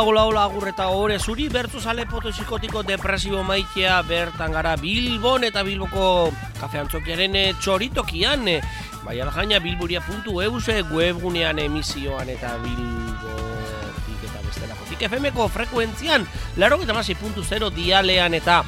[0.00, 1.50] Hola, hola, hola, agur eta ore zuri.
[1.52, 8.62] Bertzu zale potosikotiko depresio maitea bertan gara Bilbon eta Bilboko kafe antzokiaren eh, txoritokian eh,
[9.04, 15.04] Baina da jaina bilburia.eus webgunean emisioan eta bilbotik eta bestelakotik.
[15.10, 16.24] FMko frekuentzian
[16.56, 18.64] Laro eta dialean eta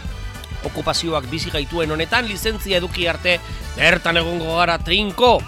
[0.65, 3.41] okupazioak bizi gaituen honetan lizentzia eduki arte
[3.79, 5.41] bertan egongo gara trinko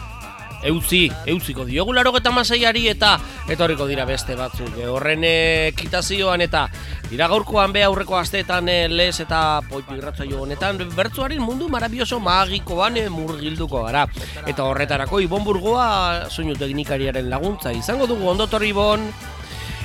[0.64, 3.18] Eutzi, eutziko diogu laro eta masaiari eta
[3.52, 4.72] etorriko dira beste batzuk.
[4.80, 6.62] E, horren e, eta
[7.10, 12.96] dira gaurkoan be aurreko asteetan e, les eta poipu irratzaio honetan bertzuaren mundu marabioso magikoan
[12.96, 14.06] e, murgilduko gara.
[14.46, 19.10] Eta horretarako Ibon Burgoa soinu teknikariaren laguntza izango dugu ondotorri Ibon.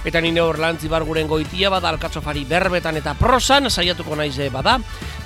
[0.08, 4.78] Eta nire hor lantzi barguren goitia bada alkatzofari berbetan eta prosan saiatuko naize bada.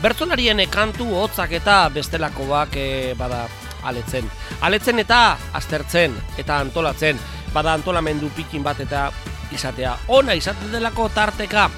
[0.01, 3.45] Bertzolarien kantu hotzak eta bestelakoak e, bada
[3.83, 4.29] aletzen.
[4.61, 7.19] Aletzen eta aztertzen eta antolatzen,
[7.53, 9.09] bada antolamendu pikin bat eta
[9.53, 9.95] izatea.
[10.07, 11.69] Ona izaten delako tarteka,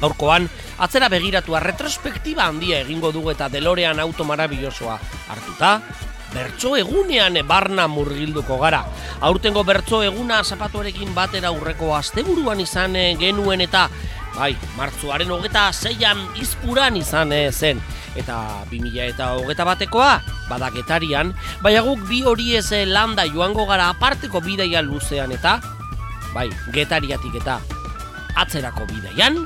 [0.00, 5.78] gaurkoan, atzera begiratua retrospektiba handia egingo dugu eta delorean auto marabillosoa hartuta,
[6.32, 8.84] bertso egunean barna murgilduko gara.
[9.24, 13.88] Aurtengo bertso eguna zapatuarekin batera aurreko asteburuan izan genuen eta
[14.36, 17.80] bai, martzuaren hogeta zeian izpuran izan zen
[18.18, 24.40] eta 2000 eta hogeta batekoa, badagetarian, baina guk bi hori ez landa joango gara aparteko
[24.40, 25.58] bidaia luzean eta,
[26.34, 27.60] bai, getariatik eta
[28.38, 29.44] atzerako bidaian,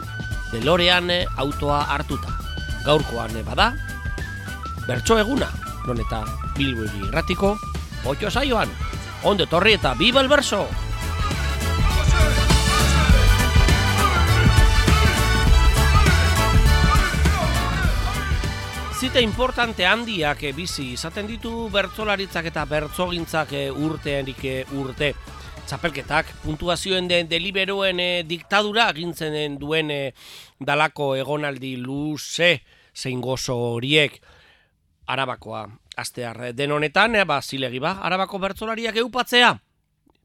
[0.52, 2.38] delorean autoa hartuta.
[2.84, 3.72] Gaurkoan bada,
[4.86, 5.48] bertso eguna,
[5.86, 6.24] non eta
[6.56, 7.56] bilbueri irratiko,
[8.04, 8.70] otxo saioan,
[9.22, 10.66] ondo torri eta biba el berso!
[19.02, 25.08] Zita importante handiak e, bizi izaten ditu bertzolaritzak eta bertzogintzak e, urteanik e, urte.
[25.66, 27.98] Txapelketak, puntuazioen den deliberoen
[28.28, 29.90] diktadura agintzen duen
[30.62, 32.52] dalako egonaldi luze
[32.94, 34.20] zein gozo horiek
[35.10, 35.64] arabakoa.
[35.98, 39.56] Astear, den honetan, ba, zilegi ba, arabako bertzolariak eupatzea.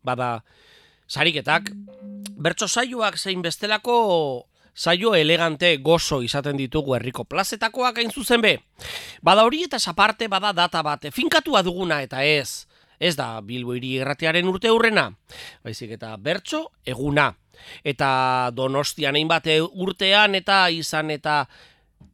[0.05, 0.43] Bada,
[1.09, 1.73] sariketak,
[2.37, 3.97] bertso saioak zein bestelako
[4.77, 8.59] saio elegante gozo izaten ditugu herriko plazetakoak hain zuzen be.
[9.25, 12.67] Bada hori eta aparte bada data bat, finkatua duguna eta ez,
[12.99, 15.09] ez da Bilbo hiri erratearen urte hurrena,
[15.63, 17.33] baizik eta bertso eguna.
[17.83, 21.47] Eta donostian hainbat urtean eta izan eta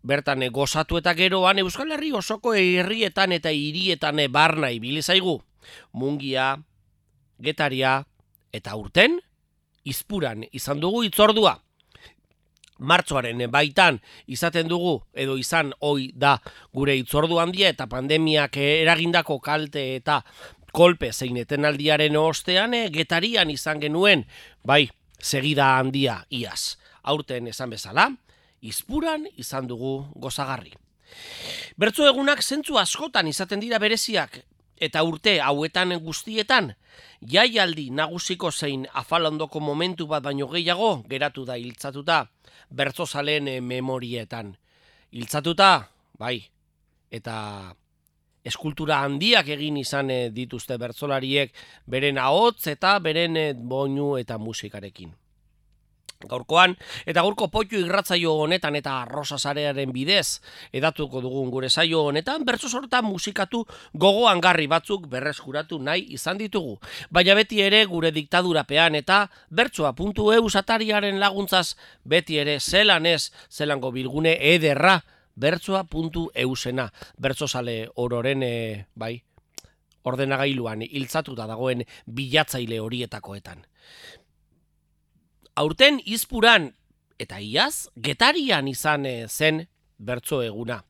[0.04, 5.42] bertan gozatu eta geroan Euskal Herri osoko herrietan eta hirietan barna ibili zaigu.
[5.92, 6.64] Mungia,
[7.40, 8.06] getaria
[8.54, 9.20] eta urten,
[9.84, 11.60] izpuran izan dugu itzordua
[12.80, 16.38] martxoaren baitan izaten dugu edo izan ohi da
[16.74, 20.22] gure itzordu handia eta pandemiak eragindako kalte eta
[20.74, 24.26] kolpe zein etenaldiaren ostean eh, getarian izan genuen
[24.66, 24.88] bai
[25.22, 26.78] segida handia iaz.
[27.04, 28.10] Aurten esan bezala
[28.62, 30.74] izpuran izan dugu gozagarri.
[31.78, 34.40] Bertzu egunak zentzu askotan izaten dira bereziak
[34.84, 36.74] eta urte hauetan guztietan
[37.34, 42.26] jaialdi nagusiko zein afalondoko momentu bat baino gehiago geratu da hiltzatuta
[42.74, 44.54] bertzozaleen e, memorietan.
[45.14, 45.88] Hiltzatuta,
[46.20, 46.40] bai,
[47.12, 47.36] eta
[48.44, 51.54] eskultura handiak egin izan e, dituzte bertzolariek
[51.88, 55.14] beren ahotz eta beren e, boinu eta musikarekin
[56.30, 56.76] gaurkoan,
[57.06, 60.40] eta gaurko poitu irratzaio honetan eta arrosa zarearen bidez
[60.74, 63.64] edatuko dugun gure saio honetan, bertso sorta musikatu
[63.94, 66.80] gogoan garri batzuk berreskuratu nahi izan ditugu.
[67.10, 73.92] Baina beti ere gure diktadurapean eta bertsoa puntu eusatariaren laguntzaz beti ere zelan ez zelango
[73.92, 75.02] bilgune ederra
[75.36, 76.90] bertsoa puntu eusena.
[77.18, 79.16] Bertso sale ororen e, bai,
[80.04, 83.66] ordenagailuan hiltzatuta dagoen bilatzaile horietakoetan
[85.56, 86.72] aurten izpuran
[87.20, 89.68] eta iaz getarian izan eh, zen
[89.98, 90.84] bertso eguna.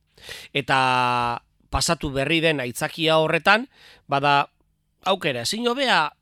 [0.54, 3.68] Eta pasatu berri den aitzakia horretan,
[4.08, 4.48] bada
[5.10, 6.14] aukera ezin hobea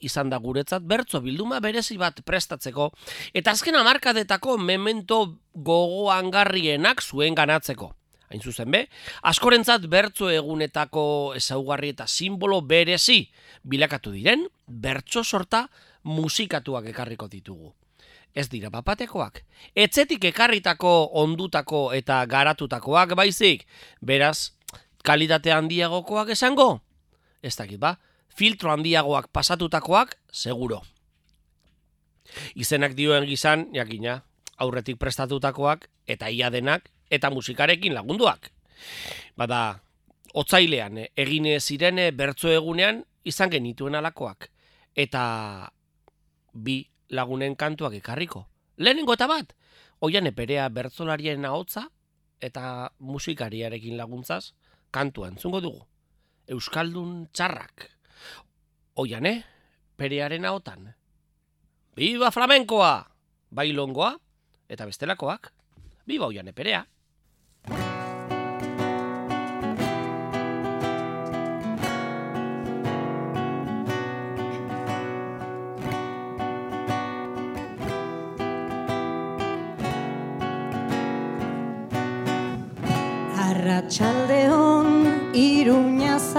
[0.00, 2.88] izan da guretzat bertso bilduma berezi bat prestatzeko
[3.36, 5.20] eta azken hamarkadetako memento
[5.54, 7.92] gogoangarrienak zuen ganatzeko.
[8.30, 8.84] Hain zuzen be,
[9.26, 13.24] askorentzat bertso egunetako ezaugarri eta simbolo berezi
[13.66, 15.66] bilakatu diren bertso sorta
[16.04, 17.74] musikatuak ekarriko ditugu.
[18.34, 19.42] Ez dira papatekoak.
[19.74, 23.66] Etzetik ekarritako ondutako eta garatutakoak baizik.
[24.00, 24.52] Beraz,
[25.02, 26.80] kalitate handiagokoak esango?
[27.42, 27.96] Ez dakit ba,
[28.28, 30.82] filtro handiagoak pasatutakoak, seguro.
[32.54, 34.20] Izenak dioen gizan, jakina,
[34.60, 38.52] aurretik prestatutakoak, eta ia denak, eta musikarekin lagunduak.
[39.36, 39.80] Bada,
[40.34, 44.50] otzailean, egine zirene bertzo egunean, izan genituen alakoak.
[44.94, 45.24] Eta
[46.54, 48.46] bi lagunen kantuak ekarriko.
[48.76, 49.52] Lehenengo eta bat,
[50.00, 51.88] oian eperea bertzolarien ahotza
[52.40, 54.52] eta musikariarekin laguntzaz
[54.90, 55.84] kantua entzungo dugu.
[56.50, 57.86] Euskaldun txarrak.
[58.98, 59.44] Oian, eh?
[59.96, 60.94] Perearen ahotan.
[61.94, 63.06] Biba flamenkoa!
[63.50, 64.14] Bailongoa
[64.70, 65.50] eta bestelakoak.
[66.06, 66.84] Biba oian eperea.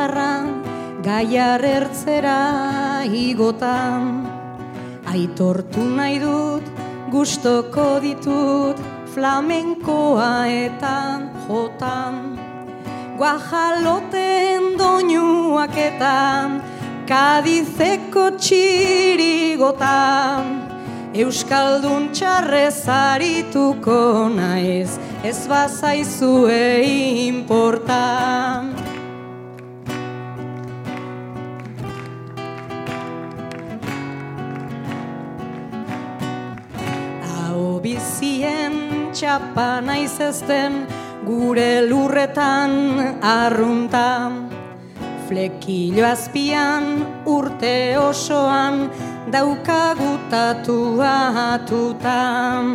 [0.02, 0.46] Iruña zarra,
[1.04, 4.26] gaiar ertzera igotan.
[5.06, 6.64] Aitortu nahi dut,
[7.12, 8.78] gustoko ditut,
[9.14, 12.38] flamenkoa eta jotan.
[13.18, 16.50] Guajaloten doinuak eta
[17.08, 19.82] kadizeko txirigotan.
[21.14, 26.84] Euskaldun txarrez arituko naiz, ez bazaizue
[27.28, 28.02] importa.
[39.22, 40.88] Txapa naiz ezten,
[41.28, 42.72] gure lurretan
[43.22, 44.32] arrunta.
[45.28, 48.90] Flekilo azpian urte osoan,
[49.36, 51.14] daukagutatua
[51.54, 52.66] atutan.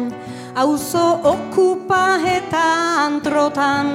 [0.54, 2.04] Auzo okupa
[2.36, 2.66] eta
[3.08, 3.90] antrotan,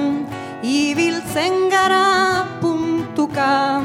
[0.62, 3.80] ibiltzen gara puntuka.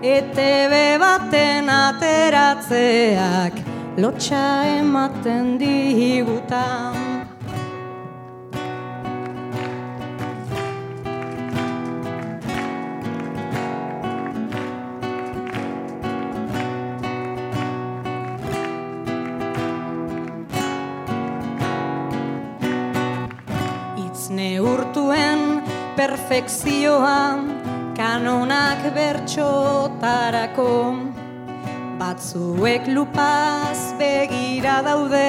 [0.00, 3.54] Etebe baten ateratzeak,
[4.00, 4.46] lotxa
[4.80, 7.31] ematen digutan.
[24.42, 25.62] Neurtuen
[25.96, 27.18] perfekzioa
[27.94, 30.72] kanonak bertxotarako
[32.00, 35.28] batzuek lupaz begira daude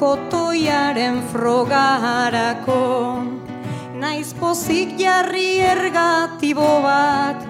[0.00, 2.82] kotoiaren frogarako.
[4.02, 7.40] Naiz pozik jarri ergatibo bat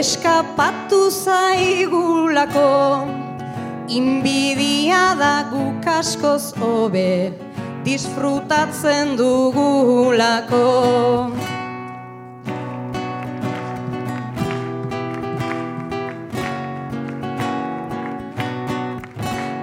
[0.00, 2.72] eskapatu zaigulako.
[4.00, 7.49] Inbidia da guk askoz hobe
[7.84, 10.66] disfrutatzen dugulako.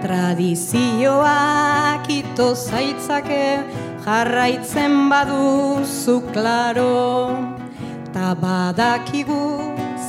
[0.07, 3.59] Tradizioak ito zaitzake
[4.05, 7.35] jarraitzen baduzu klaro
[8.13, 9.59] Ta badakigu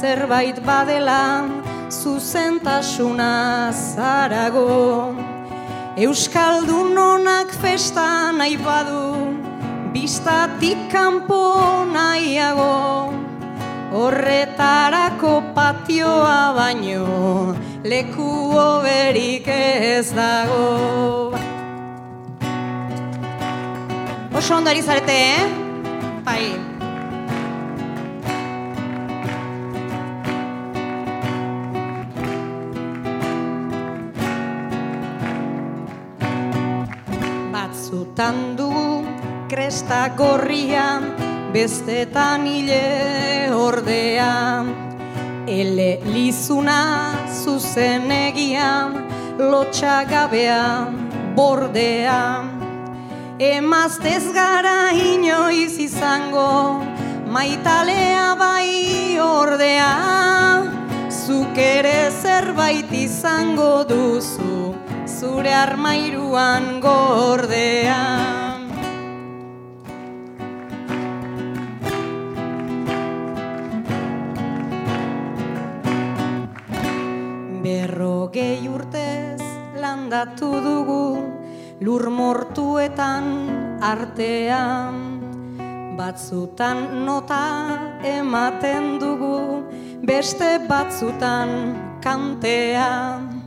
[0.00, 1.48] zerbait badela
[1.90, 5.27] zuzentasuna zarago
[5.98, 9.34] Euskaldun honak festa nahi badu,
[9.90, 13.10] biztatik kanpo nahiago,
[13.90, 21.34] horretarako patioa baino, leku oberik ez dago.
[24.38, 25.46] Oso ondari zarete, eh?
[26.22, 26.67] Bai.
[38.18, 39.06] Batzutan dugu
[39.48, 41.00] kresta gorria,
[41.52, 44.64] bestetan hile ordea.
[45.46, 48.90] Ele lizuna zuzen egia,
[49.38, 50.90] lotxagabea
[51.36, 52.42] bordea.
[53.38, 56.82] Emaztez gara inoiz izango,
[57.30, 59.94] maitalea bai ordea.
[61.08, 64.74] Zuk ere zerbait izango duzu,
[65.06, 67.77] zure armairuan gordea.
[80.18, 81.22] Landatu dugu
[81.80, 84.94] lur mortuetan artean.
[85.96, 89.62] Batzutan nota ematen dugu
[90.02, 93.44] beste batzutan kantean.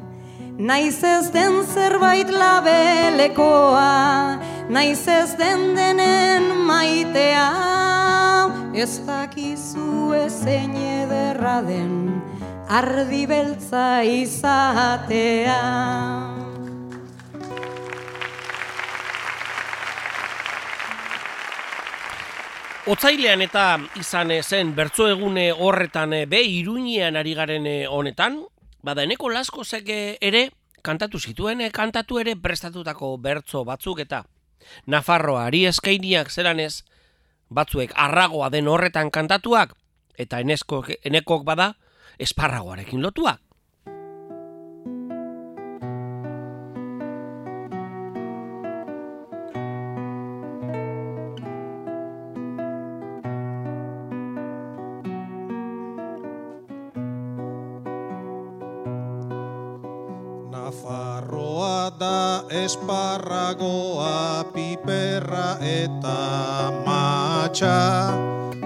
[0.57, 7.51] Naiz ez den zerbait labelekoa, naiz ez den denen maitea,
[8.75, 12.21] ez dakizu ezein ederra den,
[12.69, 15.59] ardi beltza izatea.
[22.91, 28.41] Otzailean eta izan zen bertso egune horretan be iruñean ari garen honetan,
[28.83, 30.50] bada eneko lasko zeke ere
[30.83, 34.25] kantatu zituen eh, kantatu ere prestatutako bertso batzuk eta
[34.88, 36.83] Nafarroari eskainiak zeranez
[37.50, 39.71] batzuek arragoa den horretan kantatuak
[40.17, 41.75] eta eneskok, enekok bada
[42.19, 43.39] esparragoarekin lotuak.
[62.65, 67.80] Esparragoa, piperra eta matxa.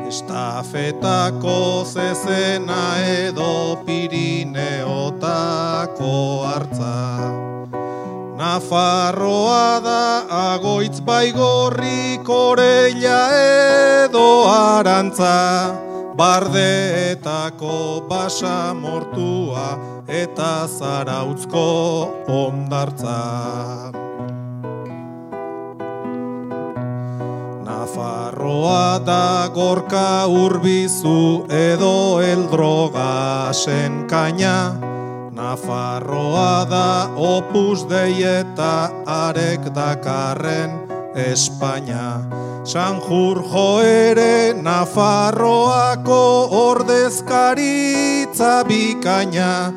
[0.07, 6.13] Estafetako zezena edo pirineotako
[6.49, 6.97] hartza.
[8.37, 10.03] Nafarroa da
[10.53, 13.21] agoitz baigorri koreia
[14.05, 15.84] edo arantza.
[16.15, 19.75] Bardeetako basa mortua
[20.07, 21.63] eta zarautzko
[22.31, 23.19] ondartza.
[27.67, 33.51] Nafarroa da gorka urbizu edo eldroga
[34.07, 34.79] kaina.
[35.35, 40.79] Nafarroa da opus dei eta arek dakarren
[41.13, 42.54] Espainia.
[42.65, 49.69] Sanjurjo ere Nafarroako ordezkaritza bikaina.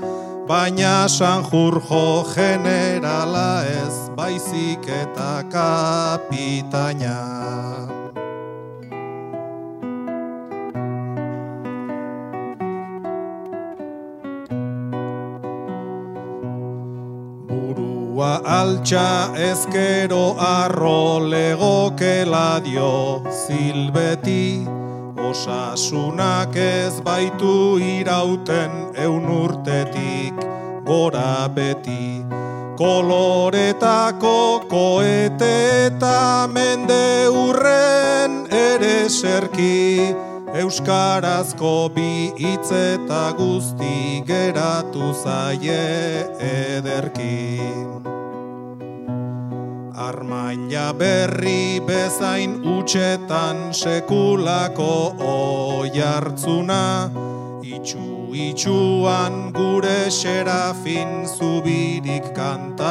[0.49, 7.19] Baina Sanjurjo generala ez baizik eta kapitaina.
[18.19, 24.67] Burua altxa ezkero arro legokela dio zilbeti,
[25.15, 30.35] osasunak ez baitu irauten eun urtetik
[30.85, 32.25] gora beti.
[32.75, 35.55] Koloretako koete
[35.87, 40.11] eta mende urren ere serki,
[40.59, 47.98] Euskarazko bi hitz eta guzti geratu zaie ederki.
[49.99, 57.11] Armaila berri bezain utxetan sekulako oi hartzuna,
[57.67, 62.87] itxu itxuan gure serafin zubirik kantatuzuna.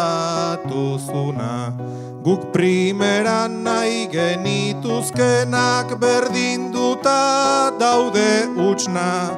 [2.27, 9.31] Guk primeran nahi genituzkenak berdinduta daude utzna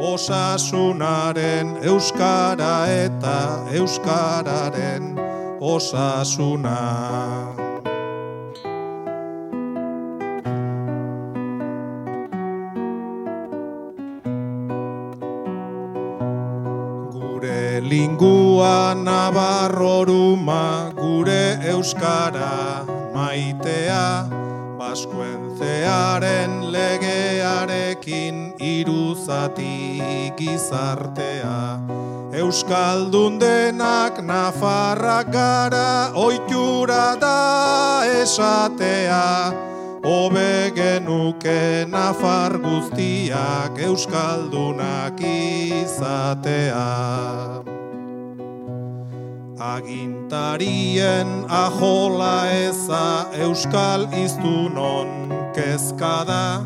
[0.00, 5.29] Osasunaren euskara eta euskararen
[5.60, 6.76] osasuna.
[17.12, 24.28] Gure lingua nabarroruma gure euskara maitea,
[24.80, 31.56] baskuen zearen legearekin iruzatik izartea.
[32.40, 37.40] Euskaldun denak nafarrak gara oitura da
[38.22, 39.26] esatea,
[40.00, 46.86] Obe genuke nafar guztiak euskaldunak izatea.
[49.60, 56.64] Agintarien ajola eza euskal iztunon kezkada,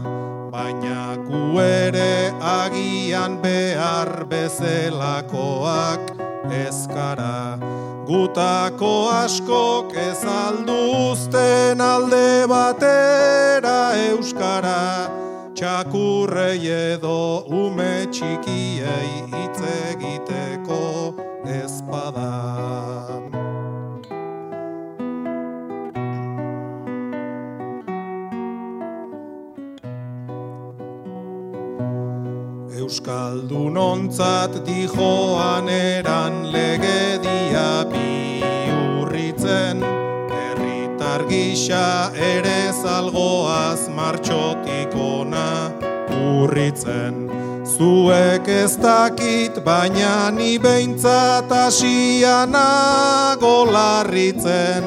[0.52, 6.14] baina gu ere agian behar bezelakoak
[6.60, 7.58] ezkara.
[8.06, 15.10] Gutako askok ez alduzten alde batera euskara,
[15.58, 16.62] txakurrei
[16.94, 21.23] edo ume txikiei hitz egiteko
[21.84, 22.30] espada.
[32.78, 39.84] Euskaldun ontzat dijoan eran legedia biurritzen,
[40.30, 45.70] herritar gisa ere zalgoaz martxotik ona
[46.10, 47.43] urritzen.
[47.74, 54.86] Zuek ez dakit, baina ni behintzat asiana golarritzen.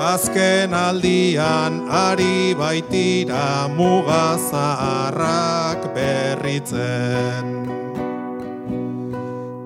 [0.00, 7.68] Azken aldian ari baitira mugazaharrak berritzen.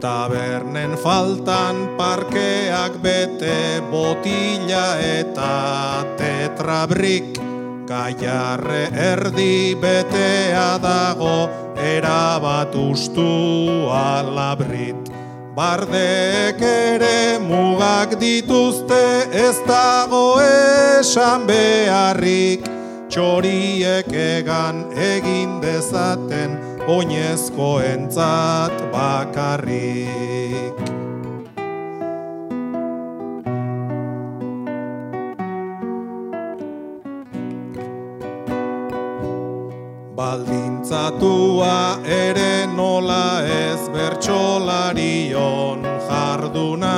[0.03, 7.39] Tabernen faltan parkeak bete botila eta tetrabrik.
[7.87, 13.28] Gaiarre erdi betea dago erabat ustu
[13.93, 15.12] alabrit.
[15.57, 22.66] Bardeek ere mugak dituzte ez dago esan beharrik
[23.09, 26.59] Txoriek egan egin dezaten
[26.90, 30.96] oinezko entzat bakarrik
[40.17, 46.93] Baldintzatua ere nola ez bertsolarion jarduna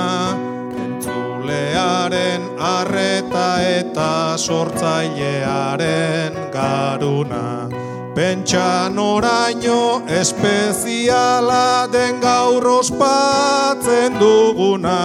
[0.82, 7.66] Entzulearen arreta eta sortzailearen garuna.
[8.14, 9.82] Pentsa noraino
[10.20, 15.02] espeziala den gaur ospatzen duguna.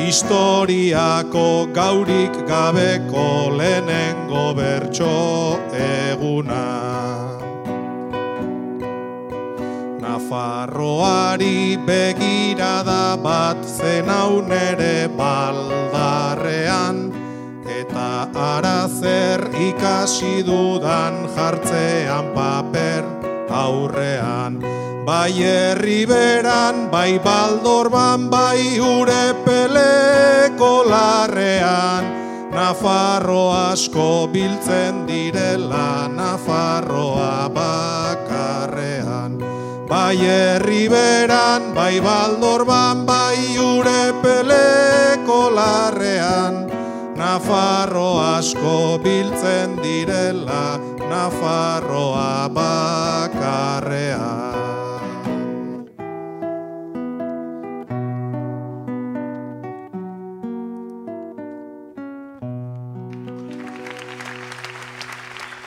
[0.00, 3.28] Historiako gaurik gabeko
[3.60, 5.14] lehenengo bertso
[5.84, 7.25] eguna
[10.16, 14.08] Nafarroari begirada bat zen
[14.48, 17.12] nere baldarrean.
[17.68, 23.04] Eta arazer ikasi dudan jartzean paper
[23.50, 24.56] aurrean.
[25.04, 32.08] Bai herriberan, bai baldorban, bai ure peleko larrean.
[32.56, 37.85] Nafarro asko biltzen direla, Nafarroa bakarrean
[40.06, 46.70] Bai herriberan, bai baldorban, bai ure peleko larrean.
[47.18, 50.78] Nafarro asko biltzen direla,
[51.10, 54.55] Nafarroa bakarrean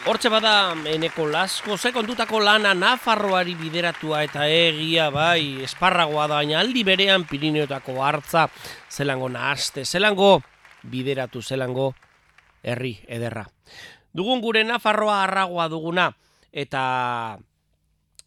[0.10, 6.56] Hortxe bada eneko lasko, ze kontutako lana Nafarroari bideratua eta egia bai, esparragoa da, baina
[6.64, 8.48] aldi berean Pirineotako hartza,
[8.90, 10.40] zelango nahaste, zelango
[10.82, 11.92] bideratu, zelango
[12.64, 13.46] herri ederra.
[14.10, 16.08] Dugun gure Nafarroa arragoa duguna,
[16.50, 17.38] eta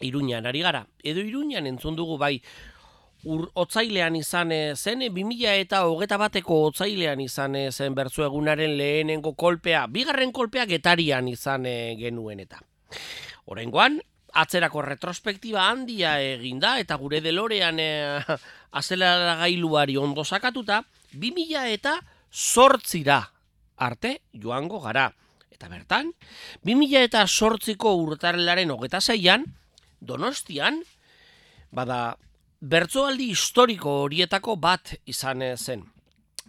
[0.07, 0.85] Iruñan ari gara.
[1.03, 2.37] Edo Iruñan entzun dugu bai,
[3.25, 8.77] ur, otzailean izan e, zen, 2000 eta hogeta bateko otzailean izan e, zen bertzu egunaren
[8.79, 12.63] lehenengo kolpea, bigarren kolpea getarian izan genuen eta.
[13.47, 14.01] Horengoan,
[14.33, 17.91] atzerako retrospektiba handia eginda eta gure delorean e,
[18.73, 20.83] azelera gailuari ondo sakatuta,
[21.13, 21.99] 2000 eta
[22.31, 23.23] sortzira
[23.77, 25.11] arte joango gara.
[25.53, 26.11] Eta bertan,
[26.67, 29.45] 2000 eta sortziko urtarelaren hogeta zeian,
[30.01, 30.81] donostian,
[31.71, 32.17] bada
[32.63, 35.83] bertzoaldi historiko horietako bat izan zen.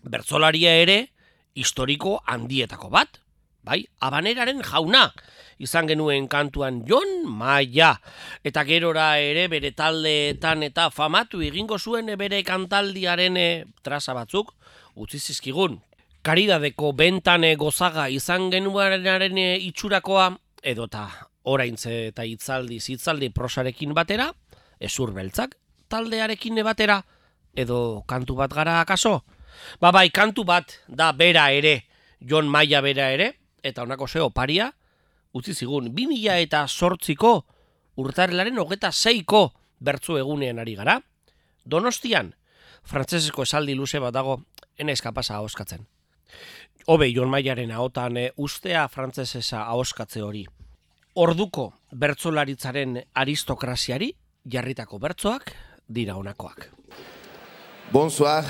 [0.03, 0.97] Bertzolaria ere
[1.57, 3.17] historiko handietako bat,
[3.65, 5.07] bai, abaneraren jauna
[5.57, 7.95] izan genuen kantuan Jon Maia.
[8.43, 14.53] Eta gerora ere bere taldeetan eta famatu egingo zuen bere kantaldiaren eh, traza batzuk
[14.95, 15.79] utzi zizkigun.
[16.21, 20.29] Karidadeko bentane gozaga izan genuenaren eh, itxurakoa
[20.61, 21.07] edota
[21.43, 24.29] oraintze eta hitzaldi hitzaldi prosarekin batera,
[24.79, 25.57] ezur beltzak
[25.93, 27.03] taldearekin batera
[27.53, 29.21] edo kantu bat gara akaso?
[29.79, 31.85] Ba bai, kantu bat da bera ere,
[32.19, 34.71] Jon Maia bera ere, eta honako zeo paria,
[35.33, 37.43] utzi zigun, 2000 eta sortziko
[38.01, 40.97] urtarelaren hogeta zeiko bertzu egunean ari gara.
[41.65, 42.33] Donostian,
[42.83, 44.39] frantzesesko esaldi luze bat dago,
[44.77, 45.85] ena eskapasa ahoskatzen.
[46.89, 50.43] Hobe, Jon Maiaren ahotan e, ustea frantzesesa ahoskatze hori.
[51.13, 54.09] Orduko bertzolaritzaren aristokraziari
[54.49, 55.53] jarritako bertzoak,
[55.89, 56.15] dira.
[57.91, 58.43] Bonsoir.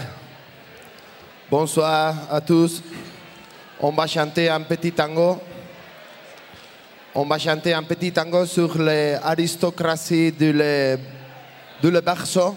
[1.50, 2.82] Bonsoir à tous.
[3.80, 5.42] On va chanter un petit tango.
[7.16, 10.98] On va chanter un petit tango sur l'aristocratie du le,
[11.82, 12.56] du le berceau.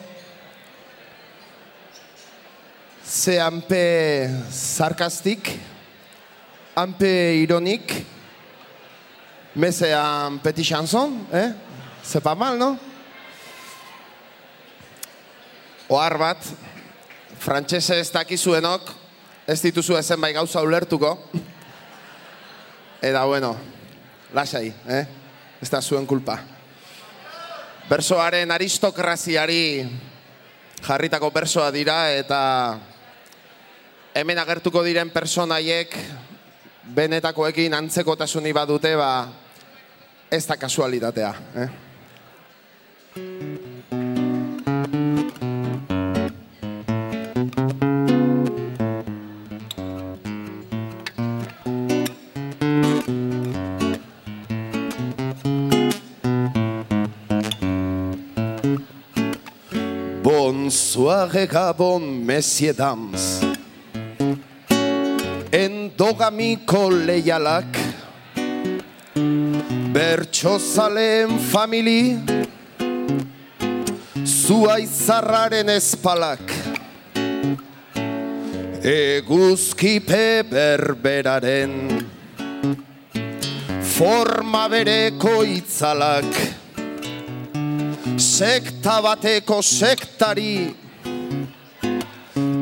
[3.03, 5.59] C'est un peu sarcastique,
[6.75, 8.05] un peu ironique,
[9.55, 11.53] mais c'est un petit chanson, hein?
[12.03, 12.77] C'est pas mal, non?
[15.89, 16.43] Ohar bat,
[17.39, 18.89] frantxese ez dakizuenok,
[19.47, 21.13] ez dituzu ezen bai gauza ulertuko.
[22.99, 23.53] Eta bueno,
[24.35, 25.05] lasai, eh?
[25.63, 26.41] ez da zuen kulpa.
[27.87, 29.87] Bersoaren aristokraziari
[30.83, 32.41] jarritako bersoa dira eta
[34.19, 35.95] hemen agertuko diren personaiek
[36.99, 39.29] benetakoekin antzekotasuni badute ba
[40.31, 41.35] ez da kasualitatea.
[41.63, 41.71] Eh?
[60.71, 63.41] Soirée Gabon, messieurs dames
[65.53, 67.79] Endogamiko leialak
[69.95, 72.19] Bertxozaleen famili
[74.25, 76.53] Zua izarraren espalak
[78.83, 81.75] Eguzkipe berberaren
[83.97, 86.66] Forma bereko itzalak
[88.17, 90.73] Sekta bateko sektari.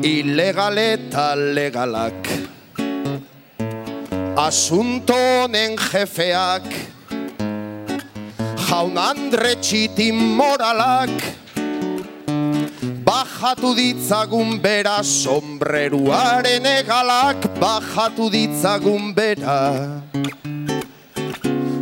[0.03, 2.27] Ilegal eta legalak.
[4.35, 6.67] Asunto honen jefeak.
[8.67, 11.15] Jaun Andre txitin moralak.
[13.07, 17.47] Bajatu ditzagun bera sombreruaren egalak.
[17.63, 20.03] Bajatu ditzagun bera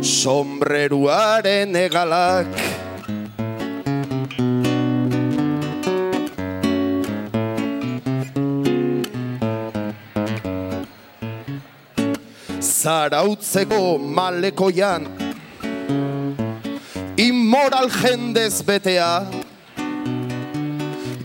[0.04, 2.73] Sombreruaren egalak
[12.84, 15.06] Zarautzeko malekoian.
[17.16, 19.24] Immoral jendez betea.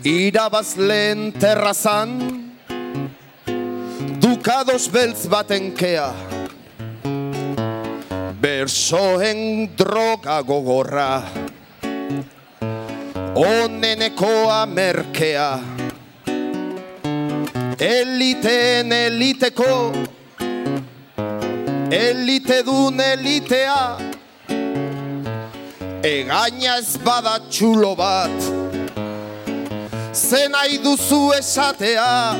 [0.08, 2.14] Irabazleen terrazan.
[4.24, 6.14] Dukados beltz baten kea.
[8.40, 9.42] Bersoen
[9.76, 11.12] droga gogorra.
[13.36, 15.50] Onenekoa merkea
[17.80, 19.94] Eliteen eliteko
[21.92, 23.98] Elite dun elitea
[26.06, 28.46] Egaina ez bada txulo bat.
[30.14, 32.38] Zen nahi duzu esatea?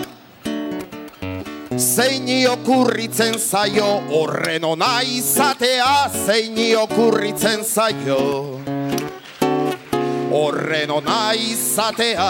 [1.76, 6.08] Zeini okurritzen zaio horren ona izatea?
[6.28, 8.22] Zeini okurritzen zaio
[10.32, 12.30] horren ona izatea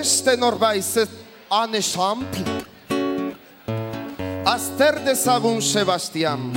[0.00, 0.96] Beste norbait
[1.52, 2.46] an esampl
[4.48, 6.54] Azter dezagun Sebastian.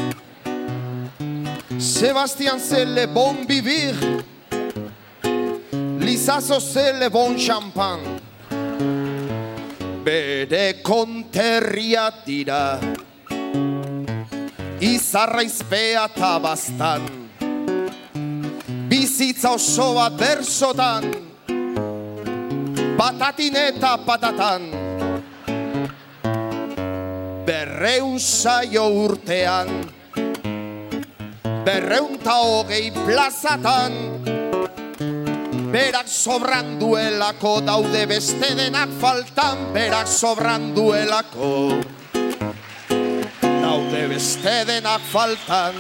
[1.78, 3.96] Sebastian c'est le bon vivir
[6.00, 8.16] Lizazo c'est le bon champagne.
[10.06, 12.80] Bere konterria dira
[14.80, 17.12] Izarra izpea eta bastan
[18.88, 21.33] Bizitza oso bat bersotan
[22.98, 24.70] Patatin eta patatan.
[27.44, 29.68] Berreun saio urtean
[31.66, 33.98] Berreun ta hogei plazatan
[35.74, 41.82] Berak sobran duelako daude beste denak faltan Berak sobran duelako.
[43.42, 45.76] Daude beste denak faltan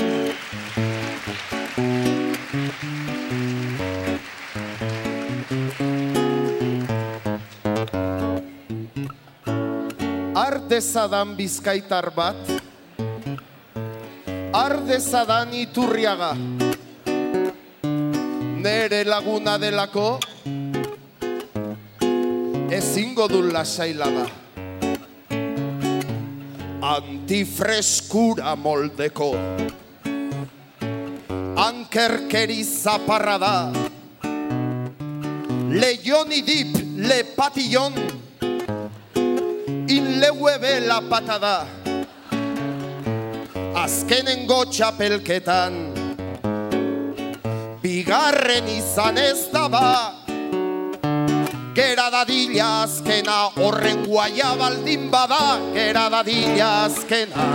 [10.74, 12.50] Ardezadan bizkaitar bat
[14.58, 16.34] Ardezadan iturriaga.
[18.58, 20.18] Nere laguna delako
[22.74, 24.26] Ezingo du lasailaga.
[26.82, 29.30] Antifreskura moldeko
[31.70, 33.56] Ankerkeri zaparra da
[35.70, 37.22] Leion idip le
[40.64, 41.66] hueve la patada.
[43.76, 45.74] Azkenengo txapelketan.
[47.82, 49.90] Bigarren izan ez da ba.
[51.76, 55.60] Gera dadila azkena horren guaia baldin bada.
[55.74, 57.50] Gera dadila azkena.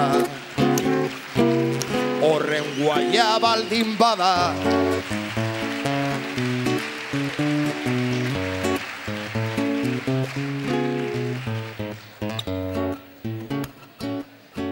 [2.28, 5.17] Horren guaia baldin bada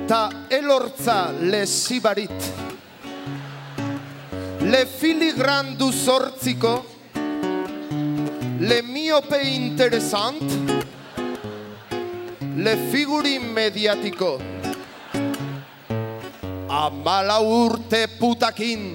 [0.06, 2.30] Ta elortza le sibarit
[4.60, 6.84] Le filigran du zortziko
[8.60, 10.40] Le miope interesant
[12.56, 14.38] Le figuri mediatiko.
[16.68, 18.86] Amala urte putakin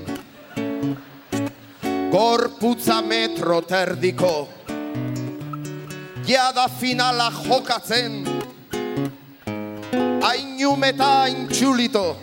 [2.12, 4.48] Gorputza metro terdiko.
[6.26, 8.31] Jada finala jokatzen
[10.72, 12.16] Ainum eta aintxulito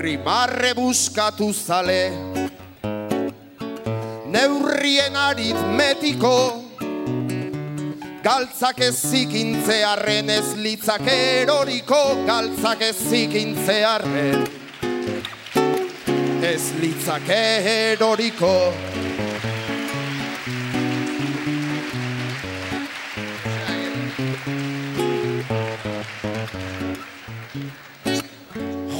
[0.00, 2.08] Rimarre buskatu zale.
[4.32, 6.32] Neurrien aritmetiko
[8.24, 12.00] Galtzak ez zikintzearen ez litzak eroriko.
[12.24, 14.48] Galtzak ez zikintzearen
[16.40, 18.54] Ez litzak eroriko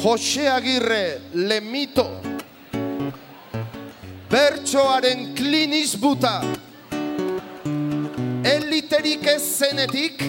[0.03, 2.07] Jose Agirre Lemito
[4.31, 6.41] Bertsoaren kliniz buta
[8.45, 10.25] Eliterik ez zenetik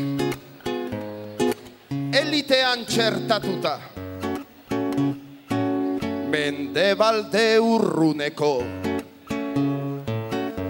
[2.12, 3.78] Elitean txertatuta.
[6.34, 8.52] Mendebalde urruneko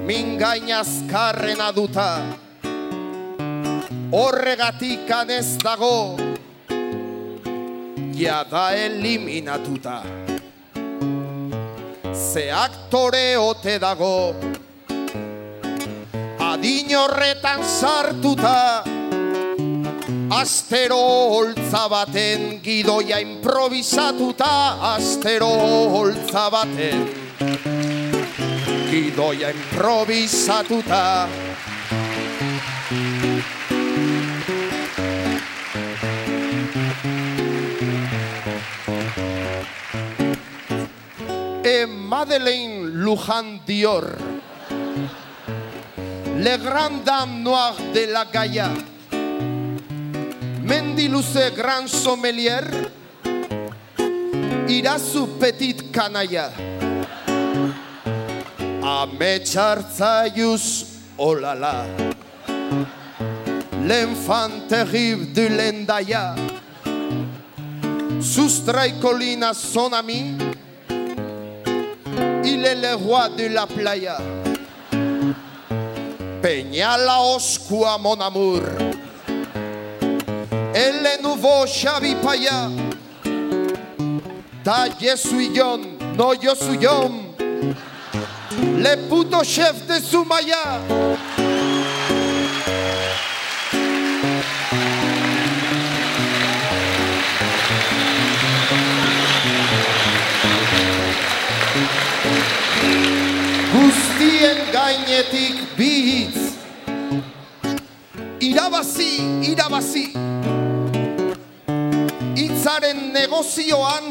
[0.05, 2.09] Mingain azkarrena duta.
[4.13, 6.30] Horregatik ez dago
[8.21, 10.03] Jada eliminatuta
[12.13, 14.35] Ze aktore ote dago
[16.37, 18.83] Adin horretan sartuta.
[20.29, 20.99] Astero
[21.33, 24.77] holtza baten gidoia improvisatuta.
[24.93, 25.49] Astero
[25.95, 27.07] holtza baten
[28.91, 31.01] gidoia improvisatuta
[41.63, 44.17] E Madeleine Luján Dior.
[46.37, 48.71] Le Grand Dame Noir de la Gaia
[50.63, 52.89] Mendiluze Grand Sommelier.
[54.67, 56.49] Irazu Petit Kanaia
[58.81, 60.85] Ametxartzaiuz
[61.17, 61.85] olala
[63.85, 66.35] L'enfant terrible de l'Endaya.
[68.21, 70.37] Sustrai colina son ami
[72.53, 74.17] Il est le roi de la playa.
[76.41, 78.61] Peñala oscua mon amour.
[80.73, 82.69] El nouveau Xavi Paya.
[85.15, 85.77] Suis yo,
[86.17, 87.09] no yo soy yo
[88.77, 90.79] Le puto chef de Sumaya
[104.51, 106.39] Guztien gainetik bi hitz
[108.41, 109.13] Irabazi,
[109.47, 110.11] irabazi.
[112.35, 114.09] Hitzaren negozioan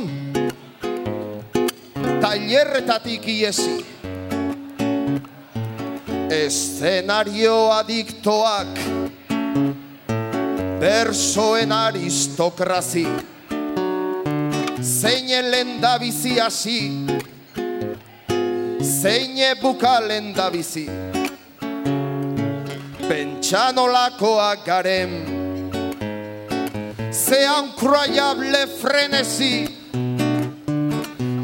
[2.23, 3.85] Tailerretatik iesi.
[6.31, 8.81] Eszenario adiktoak
[10.81, 13.05] Bersoen aristokrazi.
[14.81, 16.79] Zeinen lendabizi hasi
[19.01, 20.85] Zeine bukalen da bizi.
[23.09, 25.13] Pentsanolakoak garen.
[27.11, 29.69] Ze incroyable frenesi.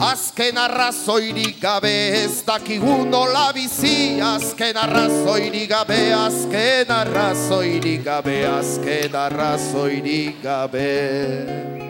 [0.01, 4.21] Azken arrazoirik gabe ez dakigu nola bizi.
[4.21, 11.86] Azken arrazoirik gabe, azken arrazoirik gabe Azken arrazoirik gabe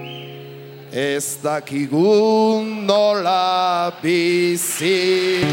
[0.96, 5.44] Ez dakigu nola bizi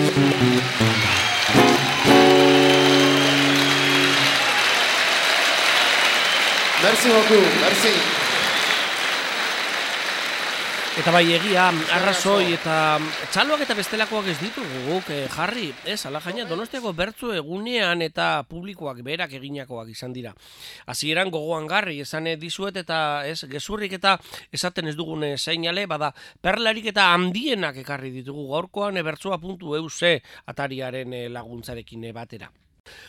[6.82, 8.13] Merci beaucoup, merci.
[10.94, 12.74] Eta bai egia, arrazoi eta
[13.34, 18.28] txaloak eta bestelakoak ez ditugu guk eh, jarri, ez, ala jaina donostiako bertzu egunean eta
[18.46, 20.36] publikoak berak eginakoak izan dira.
[20.86, 24.20] Hasieran gogoan garri, esan eh, dizuet eta ez, gezurrik eta
[24.54, 26.14] esaten ez dugune seinale, bada
[26.46, 32.54] perlarik eta handienak ekarri ditugu gaurkoan e, bertsoa puntu euse atariaren eh, laguntzarekin eh, batera.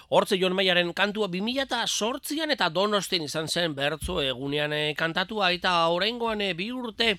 [0.09, 6.45] Hortze Jon Maiaren kantua 2008an eta Donostien izan zen bertzo egunean eh, kantatua eta oraingoan
[6.45, 7.17] eh, bi urte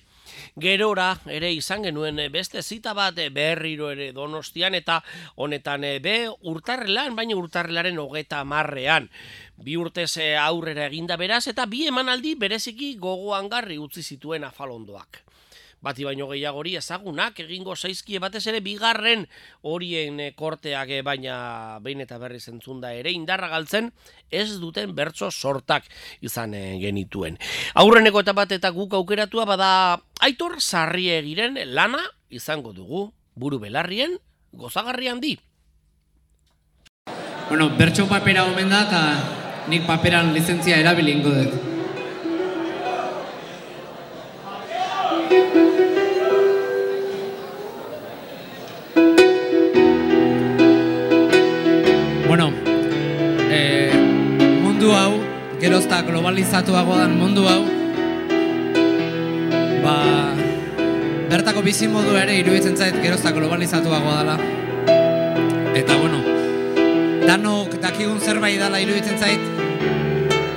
[0.60, 5.02] gerora ere izan genuen eh, beste zita bat eh, berriro ere Donostian eta
[5.36, 9.10] honetan eh, be urtarrelan, baina urtarrelaren hogeta marrean.
[9.56, 15.22] Bi urtez aurrera eginda beraz eta bi emanaldi bereziki gogoan garri utzi zituen afalondoak
[15.86, 19.26] bati baino gehiagori ezagunak egingo zaizkie batez ere bigarren
[19.62, 23.92] horien korteak baina behin eta berriz entzunda ere indarra galtzen
[24.30, 25.86] ez duten bertso sortak
[26.20, 27.38] izan genituen.
[27.74, 29.70] Aurreneko eta bat eta guk aukeratua bada
[30.20, 34.18] aitor sarri egiren lana izango dugu buru belarrien
[34.52, 35.38] gozagarri handi.
[37.48, 39.02] Bueno, bertso papera omen da eta
[39.68, 41.52] nik paperan lizentzia erabilingo dut.
[52.26, 52.50] Bueno,
[53.50, 53.92] eh,
[54.62, 54.90] mundu
[55.86, 57.62] eta globalizatuago dan mundu hau,
[61.36, 64.36] bertako bizimodu ere iruditzen zait gerozta globalizatuagoa dela.
[65.76, 66.22] Eta bueno,
[67.26, 69.42] danok dakigun zerbait dela iruditzen zait,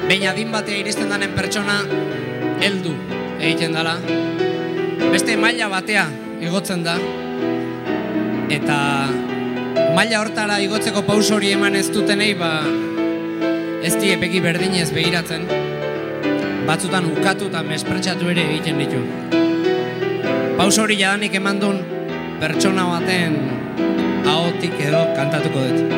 [0.07, 1.81] behin adin batea iristen danen pertsona
[2.63, 2.93] heldu
[3.41, 3.97] egiten dela.
[5.11, 6.05] Beste maila batea
[6.47, 6.95] igotzen da,
[8.59, 8.77] eta
[9.97, 12.53] maila hortara igotzeko paus hori eman ez dutenei, ba,
[13.83, 15.43] ez die begi berdinez begiratzen,
[16.71, 19.03] batzutan ukatu eta mespretsatu ere egiten ditu.
[20.59, 21.77] Paus hori jadanik eman duen
[22.41, 23.35] pertsona baten
[24.27, 25.93] ahotik edo kantatuko dut.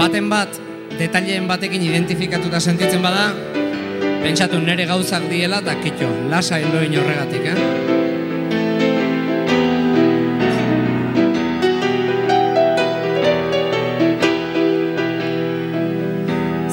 [0.00, 0.58] Baten bat,
[0.98, 3.28] detaileen batekin identifikatuta sentitzen bada,
[4.24, 7.58] pentsatu nere gauzak diela eta kitxo, lasa hildoin horregatik, eh?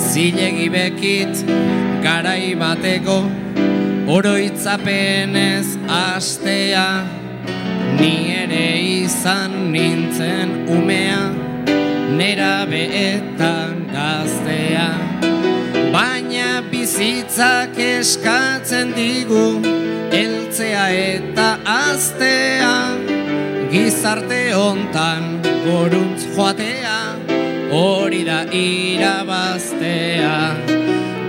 [0.10, 1.46] Zilegi bekit
[2.02, 3.20] garai bateko
[4.12, 6.88] oroitzapenez astea
[8.00, 8.68] Ni ere
[9.04, 11.22] izan nintzen umea
[12.18, 14.90] nera beetan gaztea.
[15.94, 19.46] Baina bizitzak eskatzen digu
[20.22, 22.76] eltzea eta aztea
[23.72, 27.00] Gizarte hontan goruntz joatea
[27.72, 30.36] hori da irabaztea.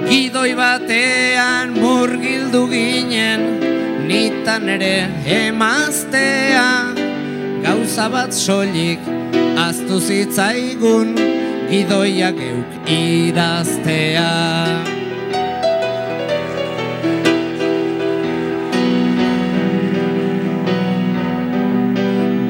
[0.08, 1.78] Gidoi batean
[2.52, 3.40] murgildu ginen
[4.08, 6.94] nitan ere emaztea.
[7.62, 9.00] Gauza bat soilik
[9.56, 11.16] aztu zitzaigun
[11.70, 14.30] gidoia geuk idaztea.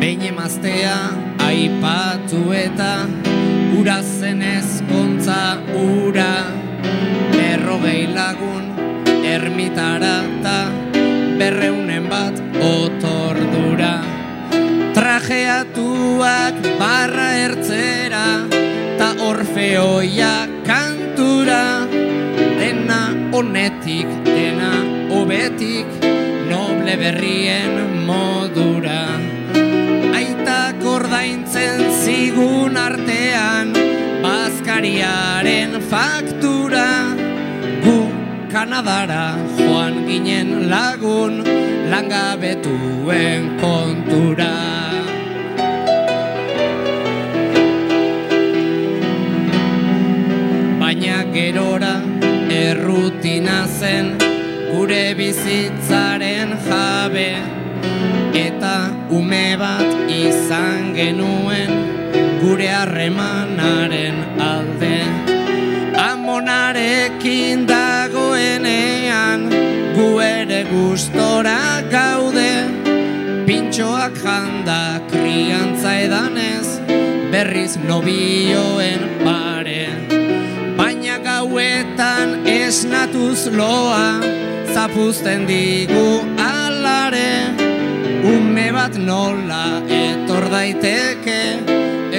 [0.01, 0.97] Behin emaztea
[1.39, 3.22] aipatu eta
[9.73, 10.59] ermitara eta
[11.39, 14.03] berreunen bat otordura.
[14.95, 18.47] Trajeatuak barra ertzera
[18.99, 21.87] ta orfeoia kantura.
[22.59, 24.73] Dena honetik dena
[25.11, 25.87] hobetik
[26.51, 29.19] noble berrien modura.
[30.13, 33.73] Aitak ordaintzen zigun artean
[34.23, 36.52] bazkariaren faktura
[38.73, 41.45] Kanadara joan ginen lagun
[41.93, 44.55] langabetuen kontura.
[50.81, 52.01] Baina gerora
[52.49, 54.17] errutina zen
[54.73, 57.31] gure bizitzaren jabe
[58.47, 58.77] eta
[59.21, 61.77] ume bat izan genuen
[62.41, 64.17] gure harremanaren
[64.49, 64.97] alde.
[66.09, 68.02] Amonarekin ere
[70.73, 72.53] gustora gaude.
[73.47, 76.69] Pintxoak janda kriantza edanez
[77.33, 79.85] berriz nobioen pare.
[80.79, 84.21] Baina gauetan esnatuz loa
[84.75, 87.35] zapuzten digu alare.
[88.33, 89.67] Ume bat nola
[90.01, 91.43] etor daiteke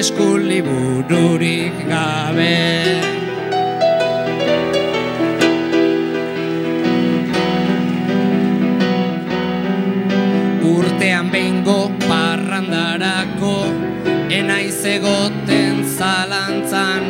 [0.03, 3.22] eskulibururik gabe
[14.93, 17.03] egoten zalantzan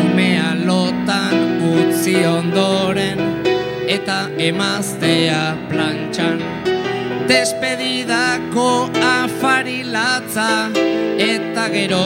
[0.00, 1.36] Umea lotan
[1.72, 3.20] utzi ondoren
[3.86, 6.38] eta emaztea plantxan.
[7.30, 8.68] Despedidako
[9.06, 10.50] afarilatza
[11.30, 12.04] eta gero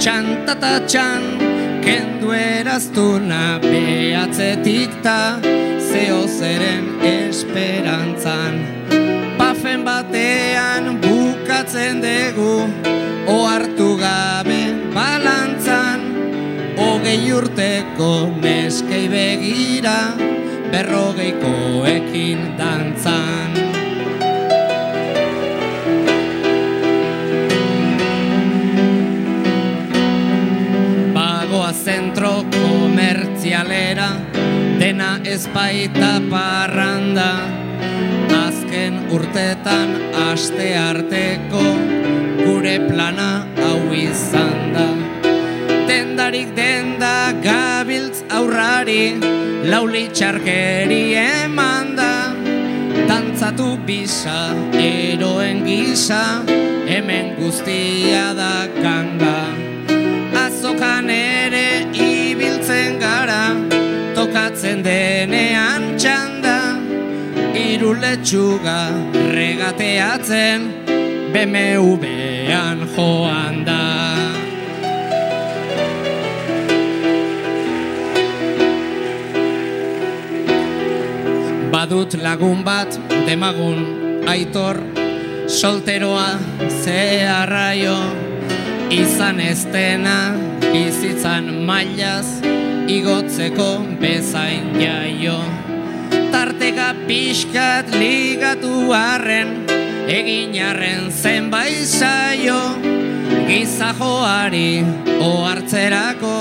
[0.00, 1.28] txantatatxan
[1.82, 5.18] Kendu eraztuna behatzetik ta
[5.90, 8.60] zeo zeren esperantzan.
[9.40, 12.54] Pafen batean bukatzen dugu
[13.26, 13.71] ohartu
[14.02, 14.62] gabe
[14.94, 16.00] balantzan
[16.82, 19.96] Hogei urteko neskei begira
[20.72, 23.58] berrogeikoekin dantzan.
[31.12, 34.10] Bagoa zentro komertzialera
[34.80, 35.44] dena ez
[36.32, 37.32] parranda.
[38.42, 39.98] Azken urtetan
[40.30, 41.71] aste arteko
[46.32, 49.20] barik den da gabiltz aurrari
[49.68, 52.32] Lauli txarkeri eman da.
[53.08, 54.38] Tantzatu bisa,
[54.72, 56.40] eroen gisa
[56.88, 59.36] Hemen guztia da ganga.
[60.44, 63.52] Azokan ere ibiltzen gara
[64.16, 66.58] Tokatzen denean txanda.
[67.68, 68.80] Iruletxuga
[69.36, 70.70] regateatzen
[71.32, 74.31] BMV-an joan da.
[81.92, 82.88] Badut lagun bat
[83.28, 84.78] demagun aitor
[85.44, 86.38] solteroa
[86.80, 87.98] zeharraio
[88.88, 90.32] izan ez dena
[90.72, 92.40] bizitzan mailaz
[92.88, 93.68] igotzeko
[94.00, 95.36] bezain jaio.
[96.32, 99.52] Tarteka pixkat ligatu arren
[100.08, 102.60] egin arren zenbait saio.
[103.52, 104.80] Gizajoari
[105.20, 106.38] ohartzerako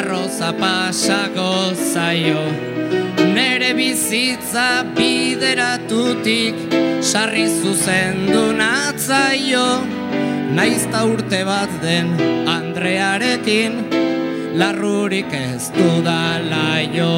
[0.00, 1.50] arroza pasako
[1.92, 2.72] zaio
[3.76, 6.54] bizitza bideratutik
[7.02, 9.66] sarri zuzendu natzaio
[10.54, 12.14] naizta urte bat den
[12.48, 13.82] Andrearekin
[14.54, 17.10] larrurik ez dudala jo.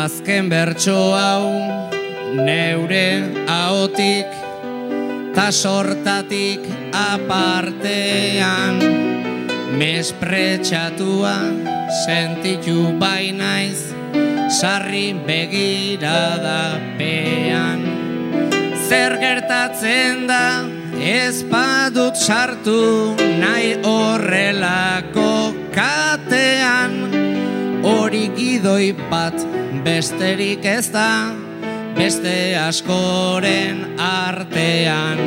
[0.00, 1.89] Azken bertso hau
[2.44, 4.26] neure ahotik
[5.34, 6.60] ta sortatik
[6.92, 8.80] apartean.
[9.78, 11.36] Mespretxatua
[12.04, 13.94] sentitu bainaiz
[14.50, 17.80] sarri begiradapean.
[18.88, 20.66] Zer gertatzen da
[20.98, 26.92] ez badut sartu nahi horrelako katean.
[27.86, 29.36] Hori gidoi bat
[29.86, 31.49] besterik ez da
[32.00, 35.18] beste askoren artean.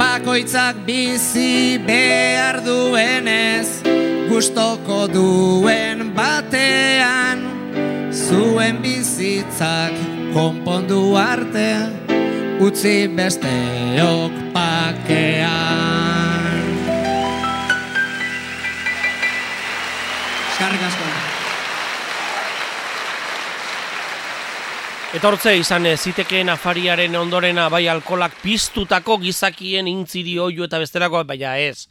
[0.00, 3.84] Bakoitzak bizi behar duenez
[4.26, 7.46] gustoko duen batean.
[8.10, 9.94] Zuen bizitzak
[10.34, 11.70] konpondu arte
[12.66, 15.85] utzi besteok pakean
[25.16, 31.54] Etortze izan ez, zitekeen afariaren ondorena bai alkolak piztutako gizakien intziri oio eta besterako, baina
[31.56, 31.86] ez,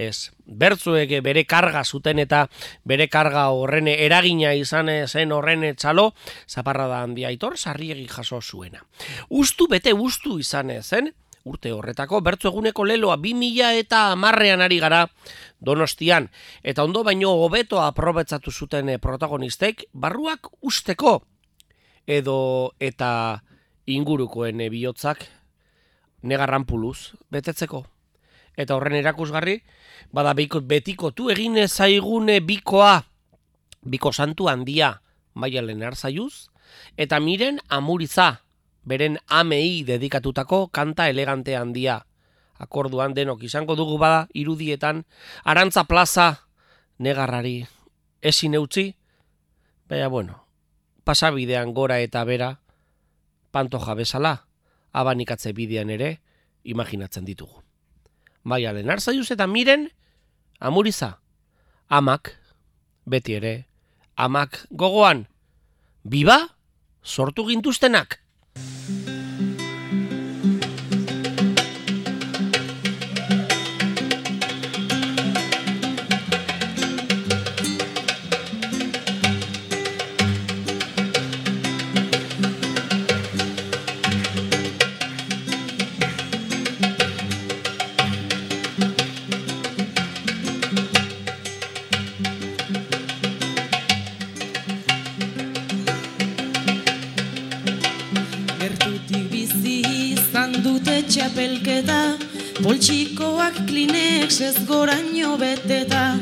[0.00, 0.30] ez.
[0.46, 2.46] Bertzuek bere karga zuten eta
[2.88, 6.14] bere karga horren eragina izan zen horren txalo,
[6.48, 8.80] zaparra da handia aitor, sarriegi jaso zuena.
[9.28, 11.12] Ustu bete ustu izan zen,
[11.44, 15.02] urte horretako, bertzu eguneko leloa 2000 eta amarrean ari gara
[15.60, 16.30] donostian,
[16.62, 21.18] eta ondo baino hobeto aprobetzatu zuten eh, protagonistek, barruak usteko,
[22.06, 23.42] edo eta
[23.86, 25.26] ingurukoen eh, bihotzak
[26.22, 27.84] negarran puluz betetzeko.
[28.56, 29.60] Eta horren erakusgarri,
[30.12, 33.00] bada biko, betikotu egin zaigune bikoa,
[33.82, 35.00] biko santu handia,
[35.34, 36.50] maia lenar zaiuz,
[36.96, 38.42] eta miren amuriza,
[38.84, 42.04] beren amei dedikatutako kanta elegante handia.
[42.60, 45.06] Akorduan denok izango dugu bada irudietan,
[45.44, 46.46] arantza plaza
[46.98, 47.64] negarrari
[48.20, 48.90] ezin eutzi,
[49.88, 50.44] baina bueno,
[51.04, 52.60] pasabidean gora eta bera,
[53.50, 54.34] pantoja bezala,
[54.92, 56.20] abanikatze bidean ere,
[56.64, 57.62] imaginatzen ditugu.
[58.44, 59.88] Baina lenar zaiuz eta miren,
[60.58, 61.18] amuriza,
[61.88, 62.34] amak,
[63.04, 63.54] beti ere,
[64.16, 65.26] amak gogoan,
[66.04, 66.40] biba,
[67.02, 68.20] sortu gintuztenak.
[102.80, 106.16] Poltsikoak klinex ez goraino beteta.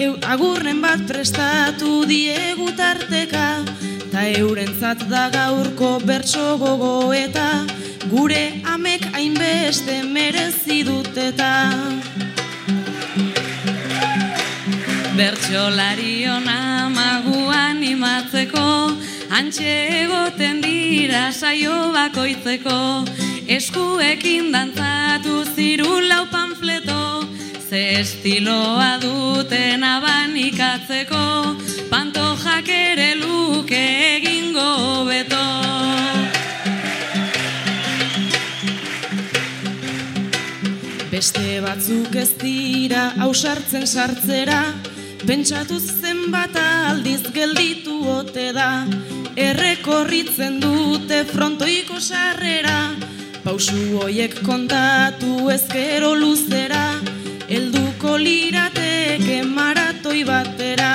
[0.00, 3.60] Eu, agurren bat prestatu diegu tarteka
[4.08, 7.66] Ta eurentzat da gaurko bertso gogoeta.
[8.08, 11.52] Gure amek hainbeste merezi duteta.
[15.12, 18.96] Bertxolari ona magu animatzeko,
[19.28, 22.78] antxe egoten dira saio bakoitzeko,
[23.58, 25.27] eskuekin dantzatu
[25.58, 27.26] ziru lau panfleto,
[27.68, 31.22] ze estiloa duten abanikatzeko,
[31.90, 33.80] pantojak ere luke
[34.14, 35.42] egingo beto.
[41.10, 44.62] Beste batzuk ez dira ausartzen sartzera,
[45.26, 48.86] pentsatu zenbat aldiz gelditu ote da,
[49.34, 52.78] errekorritzen dute frontoiko sarrera,
[53.48, 56.98] Pausu hoiek kontatu ezkero luzera,
[57.48, 60.90] helduko lirateke maratoi batera.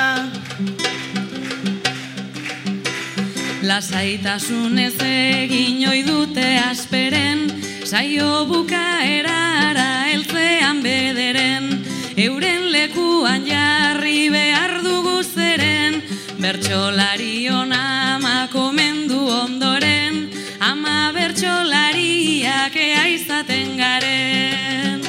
[3.66, 7.41] Lasaitasunez egin ohi dute asperen,
[7.89, 11.72] saio bukaerara heltzean bederen,
[12.28, 16.04] euren lekuan jarri behar dugu zeren,
[16.38, 17.84] bertsolari ona
[18.14, 20.28] ama komendu ondoren,
[20.62, 21.73] ama bertsolariak
[22.76, 25.01] ea izaten garen.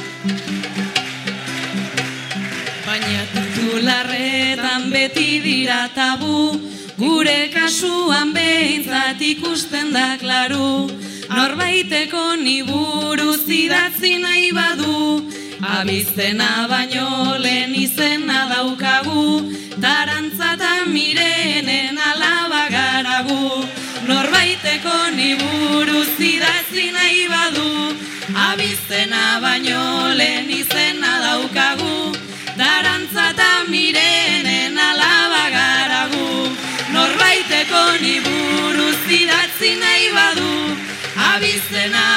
[2.86, 6.60] Baina titularretan beti dira tabu,
[6.98, 10.90] gure kasuan behintzat ikusten da klaru,
[11.36, 15.24] norbaiteko ni buruz idatzi nahi badu,
[15.76, 19.26] abizena baino lehen izena daukagu,
[19.80, 22.43] tarantza eta mirenen garagu,
[24.74, 27.94] norbaiteko ni buruz idatzi nahi badu,
[28.34, 32.16] abizena baino lehen izena daukagu,
[32.56, 36.50] Darantza eta mirenen alaba garagu.
[36.92, 40.76] Norbaiteko ni buruz idatzi nahi badu.
[41.30, 42.13] Abizena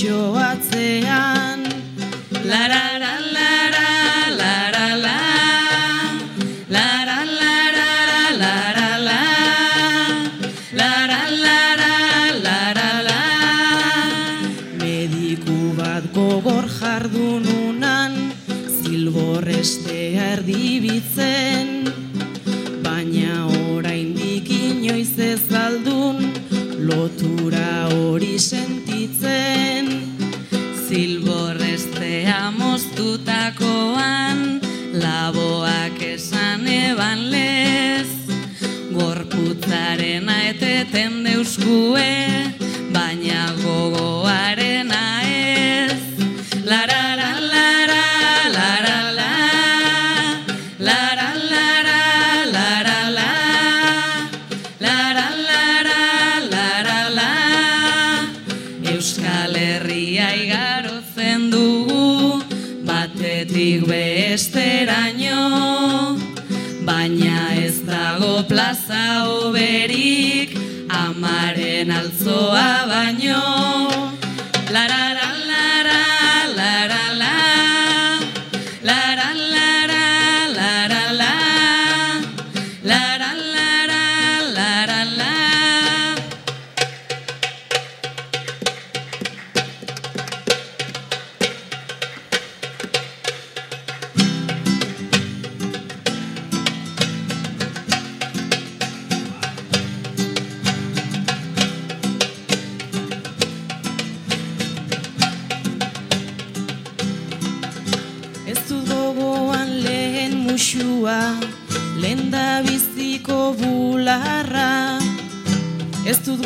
[0.00, 0.32] your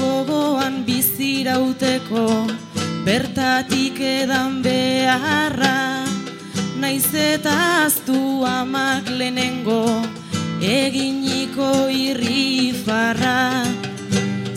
[0.03, 2.27] gogoan bizirauteko,
[3.07, 6.03] bertatik edan beharra.
[6.83, 9.85] Naiz eta aztu amak lehenengo,
[10.61, 13.63] eginiko irrifarra.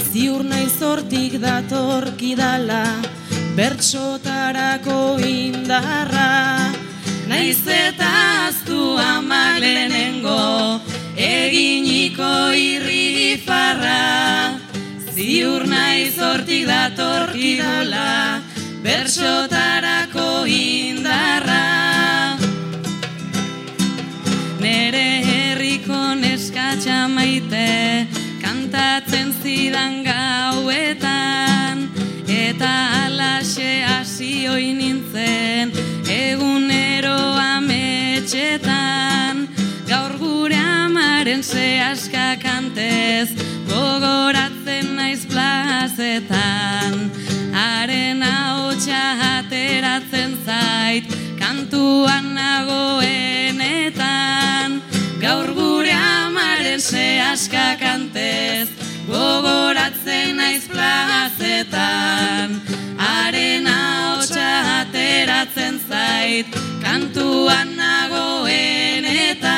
[0.09, 2.85] Ziur naiz hortik datorkidala,
[3.59, 6.31] bertsotarako indarra.
[7.29, 8.11] Naiz eta
[8.49, 10.41] aztu amak lehenengo
[11.15, 14.55] eginiko irrifarra
[15.26, 18.45] Ziur naiz hortik datorkidala
[18.84, 22.38] bersotarako indarra.
[24.61, 28.05] Nere herriko neskatxa maite
[28.43, 31.89] kantatzen zidan gauetan.
[33.05, 35.73] Alaxe hasi oi nintzen
[36.05, 37.17] egunero
[37.57, 38.69] ametxetan.
[39.89, 43.44] Gaur gure amaren zehaska kantez
[46.16, 47.11] plazetan
[47.51, 51.03] haren ahotsa ateratzen zait
[51.39, 53.61] kantuan nagoenetan.
[55.20, 58.70] Gaur gure amaren zehaska kantez
[59.07, 62.61] gogoratzen naiz plazetan.
[62.97, 66.47] Haren ahotsa ateratzen zait
[66.84, 69.55] kantuan nagoenetan.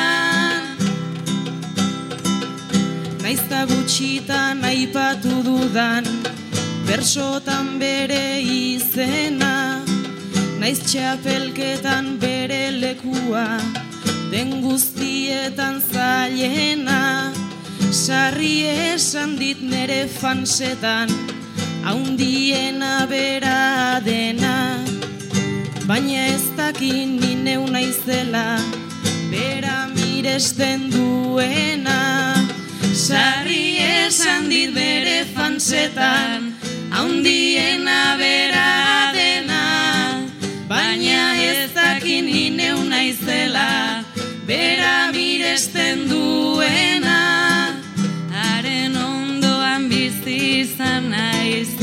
[3.22, 6.04] Naizta gutxitan aipatu dudan
[6.88, 9.84] Bersotan bere izena
[10.56, 13.58] Naiz txapelketan bere lekua
[14.32, 17.28] Den guztietan zailena.
[17.92, 18.64] Sarri
[18.94, 21.12] esan dit nere fansetan
[21.84, 24.80] Haundiena bera dena.
[25.84, 28.46] Baina ez dakin ni neu naizela
[29.28, 32.00] Bera miresten duena.
[32.96, 36.57] Sarri esan dit bere fansetan
[36.98, 39.62] Haundiena bera dena
[40.66, 44.02] Baina ez dakin ni neu naizela
[44.48, 47.20] Bera miresten duena
[48.34, 51.77] Haren ondoan bizi izan naiz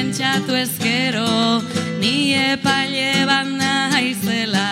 [0.00, 1.60] pentsatu ezkero
[2.00, 4.68] Ni epaile bat naizela.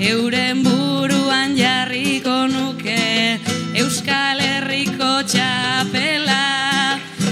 [0.00, 3.38] Euren buruan jarriko nuke
[3.82, 6.42] Euskal Herriko txapela.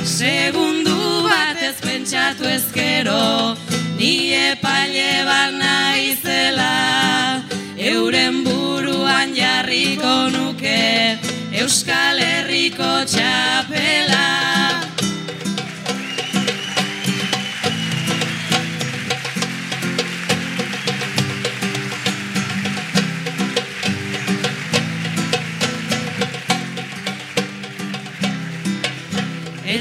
[0.07, 3.57] Segundu bat ez pentsatu ezkero
[3.99, 6.73] Ni epaile bat naizela.
[7.91, 10.79] Euren buruan jarriko nuke
[11.59, 14.84] Euskal Herriko txapela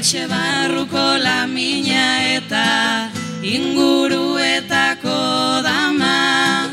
[0.04, 3.08] Etxe barruko lamina eta
[3.40, 5.16] inguruetako
[5.64, 6.68] dama.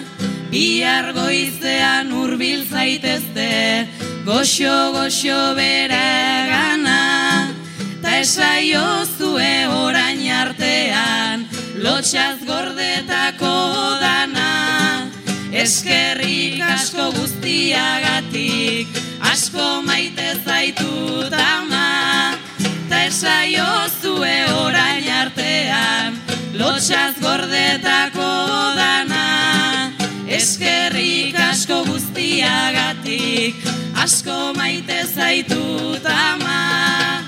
[0.51, 3.87] Bihar goizean urbil zaitezte
[4.25, 6.11] goxo goxo bere
[6.51, 7.55] gana.
[8.03, 8.83] Ta esaio
[9.15, 11.47] zue orain artean
[11.79, 13.55] lotxaz gordetako
[14.03, 15.07] dana.
[15.63, 18.87] Eskerrik asko guztiagatik
[19.31, 22.10] asko maite zaitut ama
[23.11, 23.65] Ta esaio
[24.01, 26.15] zue orain artean
[26.55, 28.27] lotxaz gordetako
[28.77, 29.91] dana.
[30.31, 33.67] Eskerrik asko guztiagatik
[33.99, 37.20] asko maite zaitut ama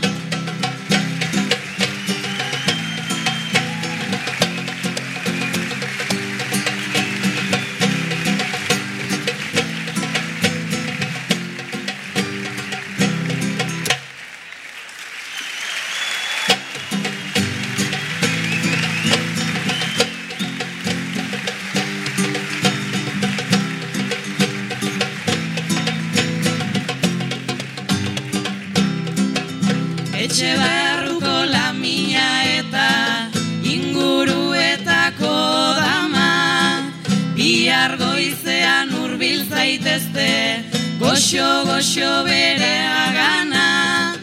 [39.84, 40.64] zaitezte
[41.00, 42.76] goxo goxo bere
[43.08, 44.16] agana.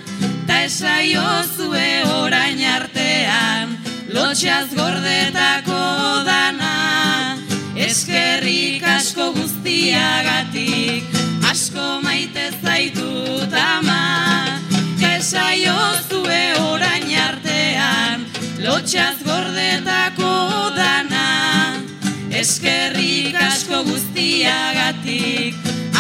[0.47, 1.25] Ta esaio
[1.57, 3.77] zue orain artean
[4.09, 7.37] lotxaz gordetako dana.
[7.77, 11.05] Eskerrik asko guztiagatik
[11.51, 14.61] asko maite zaitut ama.
[15.21, 15.77] Esaio
[16.09, 16.43] zue
[16.73, 18.25] orain artean
[18.65, 20.33] lotxaz gordetako
[20.77, 21.27] dana.
[22.41, 25.50] Eskerrik asko guztiagatik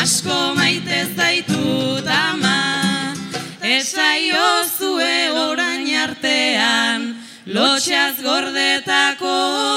[0.00, 3.14] asko maite zaitut ama
[3.60, 7.02] Esaio zue orain artean
[7.46, 9.34] lotxaz gordetako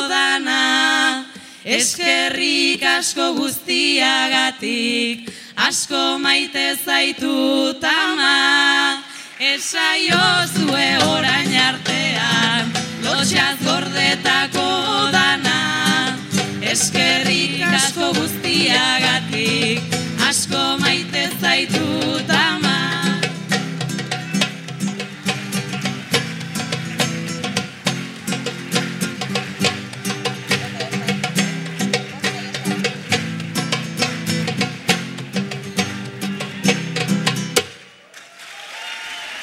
[0.07, 1.25] dana.
[1.65, 5.27] Eskerrik asko guztiagatik
[5.67, 9.03] asko maite zaitut ama
[9.39, 12.71] Esaio zue orain artean
[13.03, 14.69] lotxaz gordetako
[15.17, 15.59] dana.
[16.61, 20.02] Eskerrik asko guztiagatik
[20.33, 21.85] asko maite zaitu
[22.33, 22.77] ama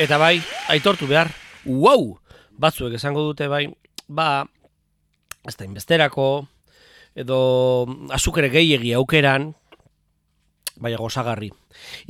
[0.01, 0.41] Eta bai,
[0.73, 1.29] aitortu behar,
[1.69, 2.17] wow!
[2.59, 3.69] Batzuek esango dute bai,
[4.09, 4.47] ba,
[5.47, 6.49] ez da inbesterako,
[7.15, 7.39] edo
[8.17, 9.53] azukere gehiegi aukeran,
[10.81, 11.51] baina gozagarri.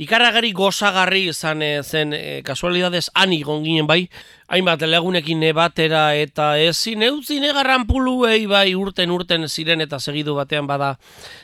[0.01, 4.07] Ikarragari gozagarri izan eh, zen e, kasualidades ani gonginen bai,
[4.51, 10.67] hainbat lagunekin batera eta ezin eutzin egarran puluei bai urten urten ziren eta segidu batean
[10.67, 10.97] bada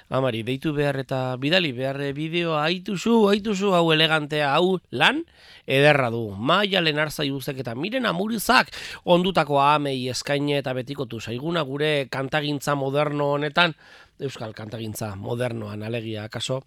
[0.09, 5.23] amari, deitu behar eta bidali behar bideoa haituzu, haituzu hau elegantea hau lan,
[5.67, 6.31] ederra du.
[6.35, 8.71] Maia lenarzai guztek eta miren amurizak
[9.05, 13.75] ondutako amei eskaine eta betikotu zaiguna gure kantagintza moderno honetan,
[14.19, 16.63] euskal kantagintza modernoan alegia akaso,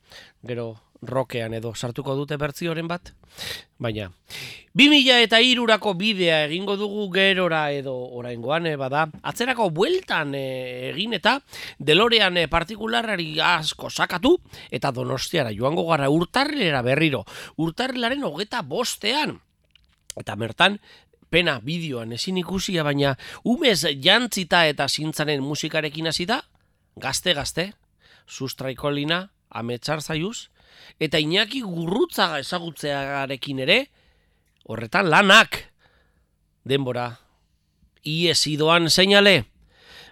[0.47, 3.13] gero rokean edo sartuko dute bertzioren bat,
[3.81, 4.11] baina
[4.77, 10.45] 2000 eta irurako bidea egingo dugu gerora edo oraingoan e, bada, atzerako bueltan e,
[10.91, 11.39] egin eta
[11.79, 14.37] delorean e, partikularari asko sakatu
[14.71, 17.25] eta donostiara joango gara urtarrilera berriro,
[17.57, 19.39] urtarrilaren hogeta bostean,
[20.21, 20.79] eta mertan
[21.31, 26.43] pena bideoan ezin ikusia baina umez jantzita eta zintzaren musikarekin hasi da,
[26.97, 27.73] gazte-gazte,
[28.27, 30.49] sustraikolina, ametsar zaiuz,
[31.01, 33.79] eta Iñaki gurrutzaga ezagutzearekin ere,
[34.65, 35.65] horretan lanak,
[36.65, 37.21] denbora,
[38.07, 39.45] ies idoan seinale,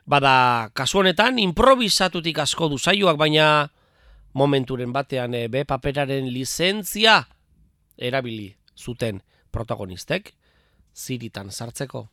[0.08, 3.70] bada kasu honetan improvisatutik asko du saioak, baina
[4.32, 7.22] momenturen batean e, be paperaren lizentzia
[7.96, 10.32] erabili zuten protagonistek,
[10.94, 12.08] ziritan sartzeko,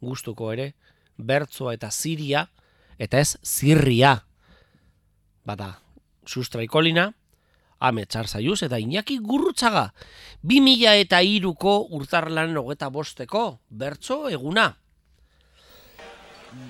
[0.00, 0.72] gustuko ere,
[1.18, 2.46] bertzoa eta ziria,
[3.02, 4.14] eta ez zirria.
[5.42, 5.72] Bada,
[6.26, 7.08] sustraikolina,
[7.82, 9.88] ame txarzaiuz eta Iñaki Gurrutzaga.
[10.46, 14.68] 2000 eta iruko urtarlan hogeta bosteko, bertso eguna.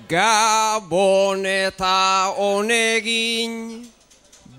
[0.09, 3.83] Gabon eta honegin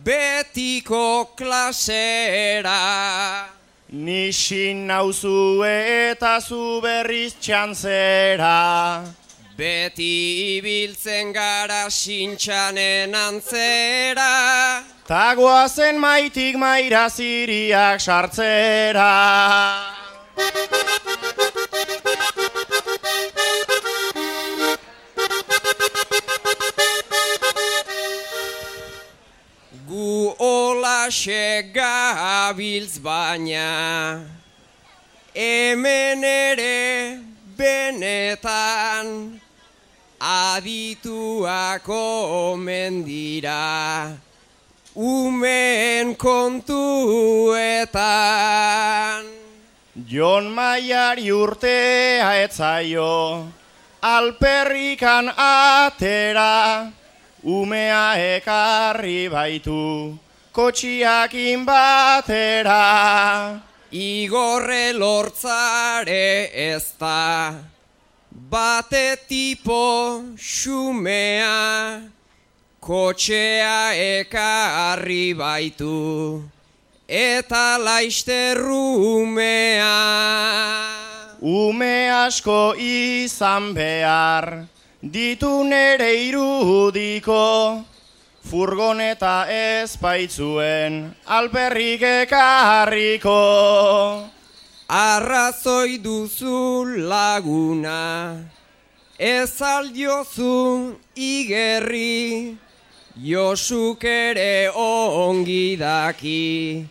[0.05, 2.79] betiko klasera
[3.95, 9.24] Nixin nauzu eta zu berriz txantzera
[9.57, 14.83] Beti ibiltzen gara sintxanen antzera.
[15.07, 19.13] Tagoa zen maitik maira ziriak sartzera.
[29.87, 31.07] Gu hola
[31.73, 34.27] gabiltz baina
[35.35, 37.21] Hemen ere
[37.57, 39.44] benetan
[40.25, 44.17] adituak omen dira
[44.95, 48.05] umen kontuetan.
[50.09, 53.47] Jon Maiari urtea etzaio,
[54.03, 56.91] alperrikan atera,
[57.43, 60.19] umea ekarri baitu,
[60.53, 63.61] kotxiakin batera.
[63.95, 67.55] Igorre lortzare ez da,
[68.51, 72.03] bate tipo xumea,
[72.81, 76.43] kotxea ekarri baitu,
[77.09, 79.97] eta laisterrumea.
[81.41, 84.67] Ume asko izan behar,
[85.01, 87.85] ditu nere irudiko,
[88.45, 94.34] furgoneta ez baitzuen, alperrik ekarriko.
[94.95, 98.39] Arrazoi duzu laguna,
[99.19, 102.55] ez aldiozu igerri,
[103.19, 106.87] Josuk ere ongi daki,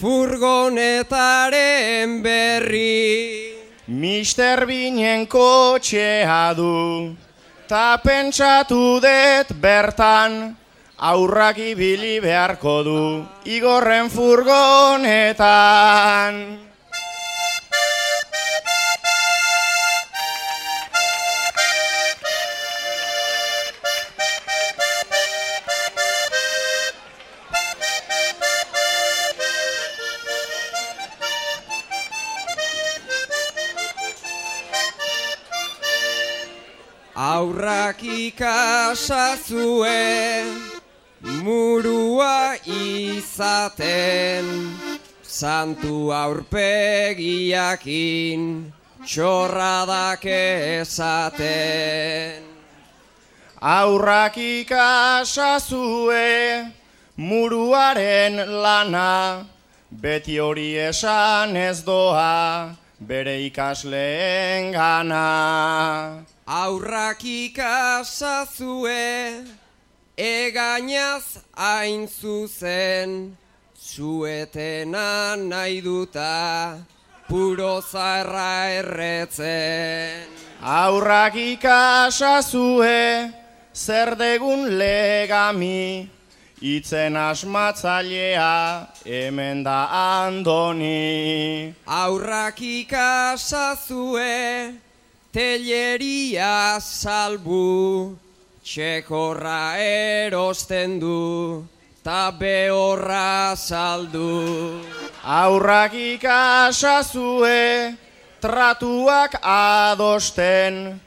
[0.00, 3.54] furgonetaren berri.
[3.86, 7.14] Mister binen kotxea du,
[7.68, 10.56] ta pentsatu dut bertan,
[10.98, 16.65] aurrak ibili beharko du, igorren furgonetan.
[38.28, 40.04] Ikasazue
[41.42, 44.44] murua izaten.
[45.22, 48.72] Santu aurpegiakin
[49.04, 50.24] txorradak
[50.80, 52.42] esaten.
[53.60, 56.26] Aurrak ikasazue
[57.16, 59.46] muruaren lana
[59.90, 68.94] Beti hori esan ez doa bere ikasleen gana Aurrak ikasazue,
[70.16, 73.36] egainaz hain zuzen,
[73.74, 76.78] zuetena nahi duta,
[77.28, 80.30] puro zaerra erretzen.
[80.62, 83.32] Aurrak ikasazue,
[83.74, 86.08] zer degun legami,
[86.60, 89.88] itzen asmatzailea, hemen da
[90.24, 91.74] andoni.
[91.86, 94.24] Aurrak ikasazue,
[95.32, 98.16] telleria salbu,
[98.64, 101.66] txekorra erosten du,
[102.02, 104.80] ta behorra saldu.
[105.24, 107.96] Aurrak ikasazue,
[108.40, 111.00] tratuak adosten,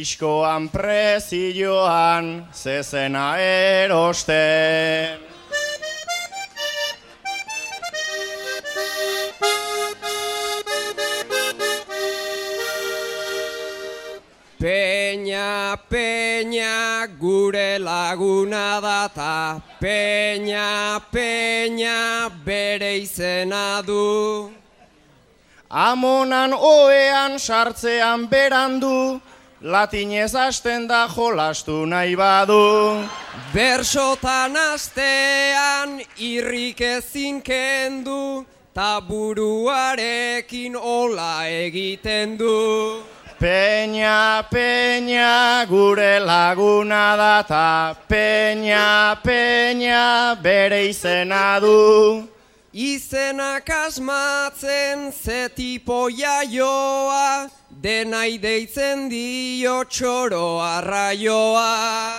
[0.00, 5.20] iskoan prezioan, zezena erosten.
[14.58, 24.52] Peña, peña, gure laguna data, peña, peña, bere izena du.
[25.68, 29.20] Amonan oean sartzean berandu,
[29.62, 33.06] latinez hasten da jolastu nahi badu.
[33.54, 38.44] Bersotan astean irrik ezin kendu,
[38.74, 43.02] ta buruarekin ola egiten du.
[43.38, 52.28] Peña, peña, gure laguna data, peña, peña, bere izena du.
[52.72, 57.50] Izenak asmatzen ze tipo jaioa,
[57.82, 62.14] denai deitzen dio txoro arraioa.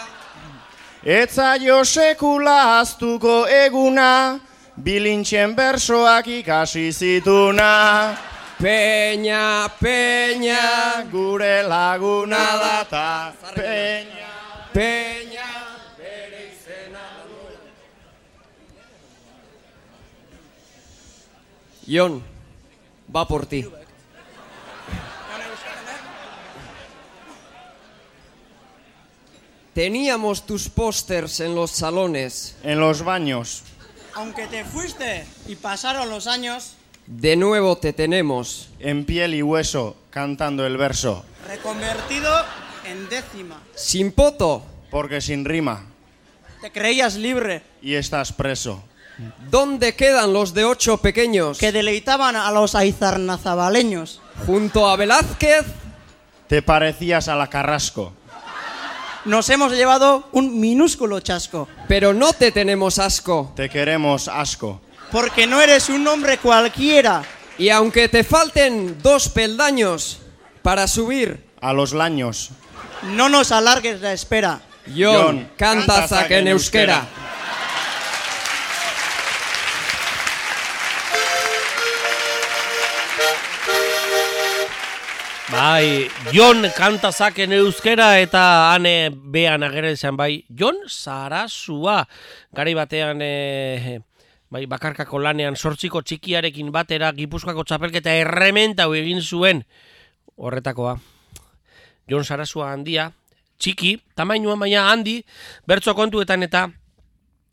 [1.04, 4.40] Etzaio sekula aztuko eguna,
[4.76, 7.72] bilintxen bersoak ikasi zituna.
[8.60, 14.32] Peña, peña, Gure laguna data, peña.
[14.74, 15.50] peña,
[15.98, 17.04] bere izena.
[21.86, 22.24] Jon,
[23.14, 23.66] va por ti.
[29.74, 32.56] Teníamos tus pósters en los salones.
[32.64, 33.64] En los baños,
[34.16, 36.74] Aunque te fuiste y pasaron los años,
[37.08, 38.70] De nuevo te tenemos.
[38.80, 41.26] en piel y hueso, cantando el verso.
[41.48, 42.32] reconvertido
[42.86, 43.62] en décima.
[43.76, 44.64] Sin poto.
[44.92, 45.86] Porque sin rima,
[46.62, 48.84] Te creías libre, y estás preso.
[49.50, 51.58] ¿Dónde quedan los de ocho pequeños?
[51.58, 54.22] que deleitaban a los aizarnazabaleños.
[54.46, 55.66] Junto a Velázquez,
[56.48, 58.14] Te parecías a la Carrasco.
[59.26, 63.54] Nos hemos llevado un minúsculo chasco, pero no te tenemos asco.
[63.56, 64.82] Te queremos asco.
[65.12, 67.24] porque no eres un hombre cualquiera.
[67.58, 70.20] Y aunque te falten dos peldaños
[70.62, 72.50] para subir, A los laños.
[73.16, 74.62] No nos alargues la espera.
[74.88, 77.06] Jon, Jon, canta canta zak en euskera.
[85.54, 90.48] Bai, Jon kanta zaken euskera eta ane bean ageren zen bai.
[90.50, 92.00] Jon Sarasua,
[92.58, 94.00] gari batean e,
[94.50, 99.62] bai, bakarkako lanean sortziko txikiarekin batera Gipuzkoako txapelketa errementau egin zuen
[100.42, 100.98] horretakoa.
[102.10, 103.12] Jon Sarasua handia,
[103.62, 105.20] txiki, tamainua baina handi,
[105.70, 106.66] bertso kontuetan eta,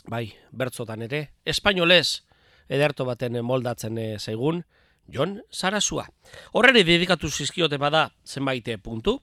[0.08, 2.22] bai, bertzotan ere, espainolez,
[2.72, 4.64] ederto baten moldatzen e, zaigun,
[5.12, 6.06] Jon Sarasua.
[6.54, 9.20] Horreri dedikatu zizkiote bada zenbait puntu.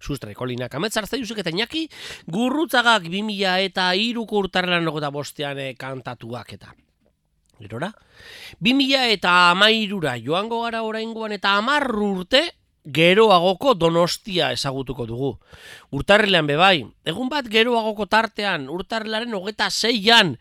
[0.00, 1.86] Sustre kolinak ametzartza jusek eta inaki
[2.28, 6.72] gurrutzagak 2000 eta iruko urtarrelan eta bostean eh, kantatuak eta.
[7.60, 7.90] Gerora?
[8.60, 12.46] 2000 eta amairura joango gara oraingoan eta amar urte
[12.84, 15.34] geroagoko donostia ezagutuko dugu.
[15.92, 20.36] Urtarrilean bebai, egun bat geroagoko tartean, urtarrilaren hogeta zeian,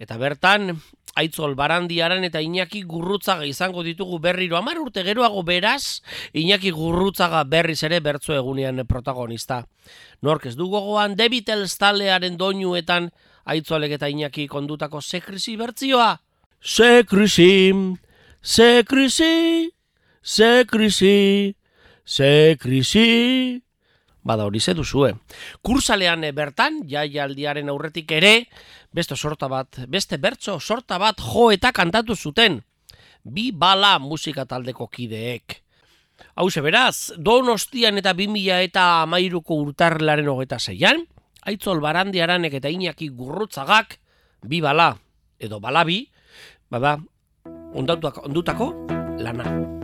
[0.00, 0.72] eta bertan
[1.14, 6.02] Aitzol Barandiaran eta Iñaki Gurrutzaga izango ditugu berriro hamar urte geroago beraz,
[6.32, 9.66] Iñaki Gurrutzaga berriz ere bertzo egunean protagonista.
[10.22, 13.10] Nork ez du gogoan The Beatles taldearen doinuetan
[13.44, 16.20] Aitzolek eta Iñaki kondutako sekrisi bertzioa.
[16.62, 17.74] Sekrisi,
[18.40, 19.72] sekrisi,
[20.22, 21.56] sekrisi,
[22.04, 23.71] sekrisi.
[24.22, 25.14] Bada hori ze duzue.
[25.62, 28.46] Kursalean eh, bertan, jaialdiaren aurretik ere,
[28.94, 32.60] beste sorta bat, beste bertso sorta bat jo eta kantatu zuten.
[33.24, 35.58] Bi bala musika taldeko kideek.
[36.38, 41.02] Hauze beraz, donostian eta 2000 eta amairuko urtarlaren hogeta zeian,
[41.42, 43.98] aitzol barandiaranek eta inaki gurrutzagak,
[44.46, 44.92] bi bala,
[45.38, 46.04] edo balabi,
[46.70, 46.98] bada,
[47.74, 48.74] ondutako, ondutako
[49.18, 49.81] lana.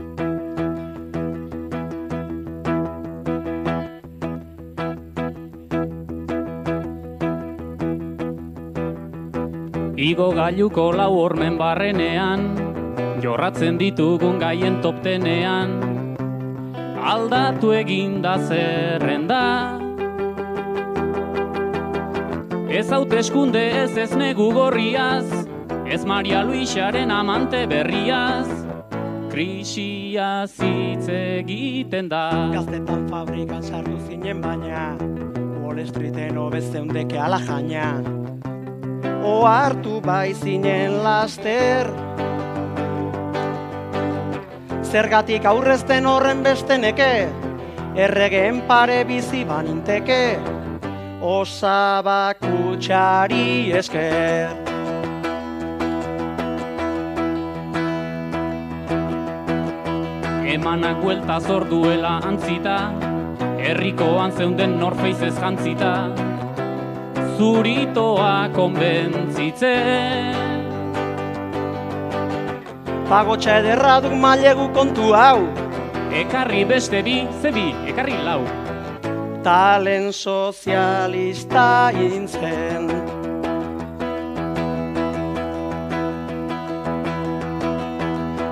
[9.99, 12.45] Igo gailuko lau hormen barrenean,
[13.19, 15.73] jorratzen ditugun gaien toptenean,
[17.03, 19.41] aldatu egin da zerrenda.
[22.71, 25.27] Ez hauteskunde ez ez negu gorriaz,
[25.83, 28.47] ez Maria Luisaren amante berriaz,
[29.33, 32.23] krisia hitz egiten da.
[32.55, 34.95] Gaztetan fabrikan sartu zinen baina,
[35.59, 38.18] Wall Streeten hobezeundeke ala jaina.
[39.29, 41.91] O hartu bai zinen laster,
[44.89, 47.29] Zergatik aurrezten horren besteneke,
[48.05, 50.39] erregeen pare bizi baninteke,
[51.21, 54.55] osaba kutsari esker.
[60.55, 62.79] Emanak buelta zor duela antzita,
[63.61, 65.93] herrikoan zeunden norfeizez jantzita,
[67.39, 70.35] zuritoa konbentzitzen.
[73.09, 75.47] Pagotxa ederra du mailegu kontu hau,
[76.19, 78.43] Ekarri beste bi, zebi, ekarri lau.
[79.43, 82.89] talen sozialista intzen.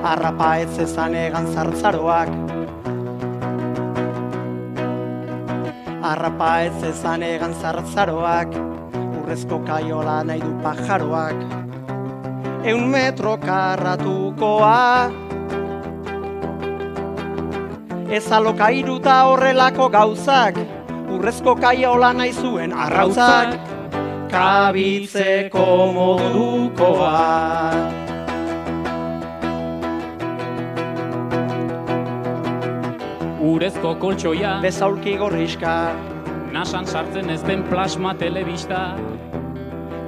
[0.05, 2.31] Arrapa ez ezan egan zartzaroak,
[6.13, 8.76] Arrapa ez ezan egan zartzaroak,
[9.27, 11.39] urrezko kaiola nahi du pajaroak.
[12.63, 15.11] Eun metro karratukoa,
[18.07, 20.61] Ez alokairuta horrelako gauzak,
[21.11, 23.57] urrezko kaiola nahi zuen arrautzak,
[24.31, 25.67] kabitzeko
[25.97, 27.19] modukoa.
[33.43, 35.75] Urezko koltsoia, Bezaulki gorriska,
[36.57, 38.97] nasan sartzen ez den plasma telebista,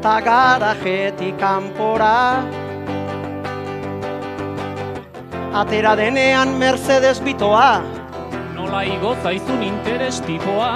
[0.01, 2.41] ta garajetik kanpora.
[5.61, 7.83] Atera denean Mercedes bitoa,
[8.57, 10.73] nola igo zaizun interes tipoa,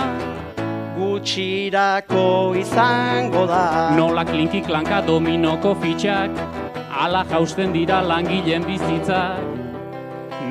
[0.99, 2.27] gutxirako
[2.61, 3.65] izango da.
[3.97, 6.37] nola klinki klanka dominoko fitxak,
[7.05, 9.41] ala jausten dira langileen bizitzak,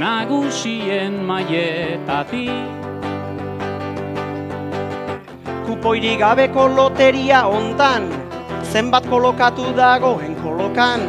[0.02, 2.91] nagusien maietatik.
[5.72, 8.10] Kupoirik gabeko loteria hontan,
[8.74, 11.00] zenbat kolokatu dagoen kolokan,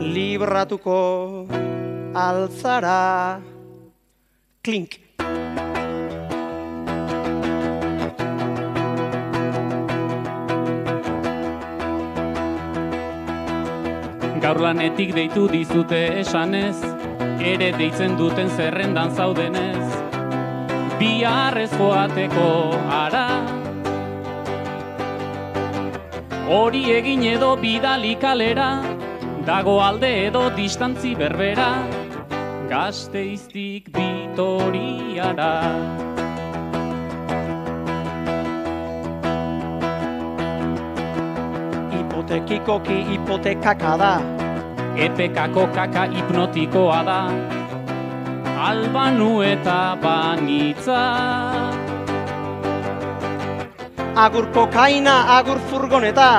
[0.00, 1.44] libratuko
[2.16, 3.44] altzara.
[4.64, 4.96] Klink.
[14.40, 16.80] Gaur lanetik deitu dizute esanez,
[17.44, 19.84] ere deitzen duten zerrendan zaudenez.
[20.98, 22.48] Biharrez joateko
[22.90, 23.37] ara.
[26.48, 28.80] Hori egin edo bidali kalera,
[29.44, 31.66] dago alde edo distantzi berbera,
[32.70, 35.50] gazteiztik bitoriara.
[41.92, 44.12] Hipotekikoki hipotekaka da,
[44.96, 47.22] Epekako kaka hipnotikoa da,
[48.72, 51.02] albanu eta banitza.
[54.18, 56.30] Agur kokaina, agur furgoneta,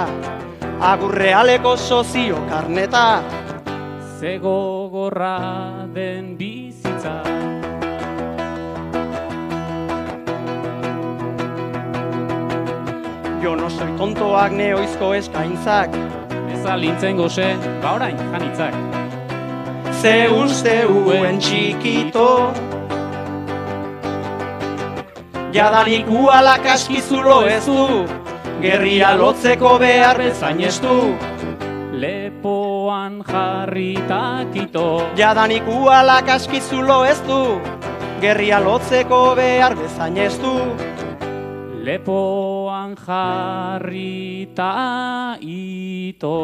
[0.91, 3.23] agur realeko sozio karneta.
[4.19, 5.37] Ze gogorra
[5.95, 7.15] den bizitza.
[13.43, 15.95] Jo no soy tontoak neoizko eskaintzak,
[16.49, 18.73] Ez alintzen goze, ba orain janitzak.
[20.01, 22.51] ze uste uen txikito.
[25.49, 28.05] Jadanik ualak askizulo ez du,
[28.61, 31.15] gerria lotzeko behar bezain ez du.
[31.99, 34.85] Lepoan jarritakito.
[35.17, 37.57] Jadanik ualak askizulo ez du,
[38.21, 40.53] gerria lotzeko behar bezain ez du.
[41.81, 44.71] Lepoan jarrita
[45.41, 46.37] ito.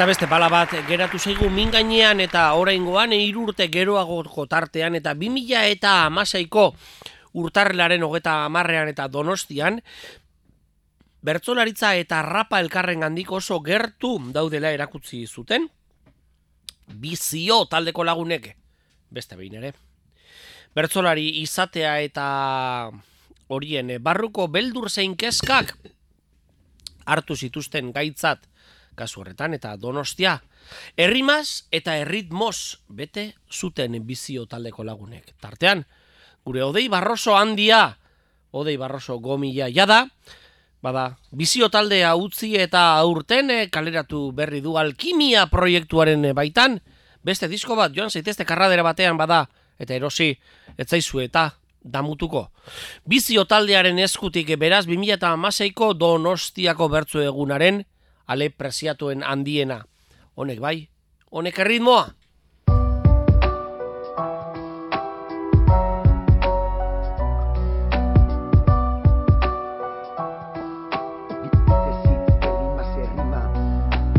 [0.00, 5.12] Eta beste bala bat geratu zaigu min gainean eta oraingoan hiru urte geroago tartean eta
[5.12, 6.62] 2000 eta amaseiko
[7.36, 9.76] urtarrelaren hogeta amarrean eta donostian
[11.20, 15.68] bertzolaritza eta rapa elkarren gandik oso gertu daudela erakutsi zuten.
[16.88, 18.56] Bizio taldeko lagunek
[19.10, 19.74] beste behin ere.
[20.74, 22.90] Bertzolari izatea eta
[23.48, 25.76] horien barruko beldur zein keskak
[27.04, 28.48] hartu zituzten gaitzat
[29.00, 30.36] kasu horretan, eta donostia.
[30.96, 35.32] Errimaz eta erritmoz bete zuten bizio taldeko lagunek.
[35.40, 35.86] Tartean,
[36.44, 37.96] gure odei barroso handia,
[38.52, 40.04] odei barroso gomila jada,
[40.82, 46.80] bada, bizio taldea utzi eta aurten eh, kaleratu berri du alkimia proiektuaren eh, baitan,
[47.24, 49.44] beste disko bat, joan zaitezte karradera batean bada,
[49.80, 50.32] eta erosi,
[50.80, 52.50] etzaizu eta damutuko.
[53.08, 57.84] Bizio taldearen eskutik beraz 2008ko donostiako bertzu egunaren
[58.30, 59.82] ale preziatuen handiena.
[60.38, 60.88] Honek bai,
[61.34, 62.06] honek erritmoa.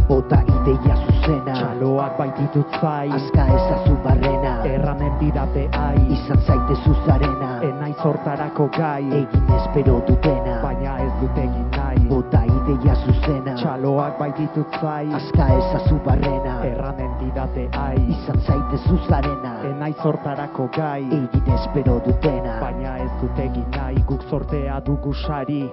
[0.10, 1.54] Bota ideia zuzena.
[1.56, 4.58] Txaloak baititut zai Azka ezazu barrena.
[4.68, 9.06] Erramen didate ai Izan zaite zuzarena Enai zortarako gai.
[9.22, 10.60] Egin espero dutena.
[10.68, 13.56] Baina ez dut egin nahi Bota ideia zuzena.
[13.56, 15.08] Txaloak baititut zai.
[15.14, 16.58] Azka ezazu barrena.
[16.66, 17.98] Erramen didate ai.
[18.16, 19.54] Izan zaite zuzarena.
[19.72, 21.04] Enai zortarako gai.
[21.04, 22.60] Egin espero dutena.
[22.62, 25.64] Baina ez dut egin nahi Guk sortea dugu sari.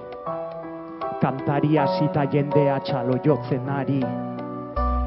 [1.21, 4.01] Kantari hasita jendea txalo jotzen ari.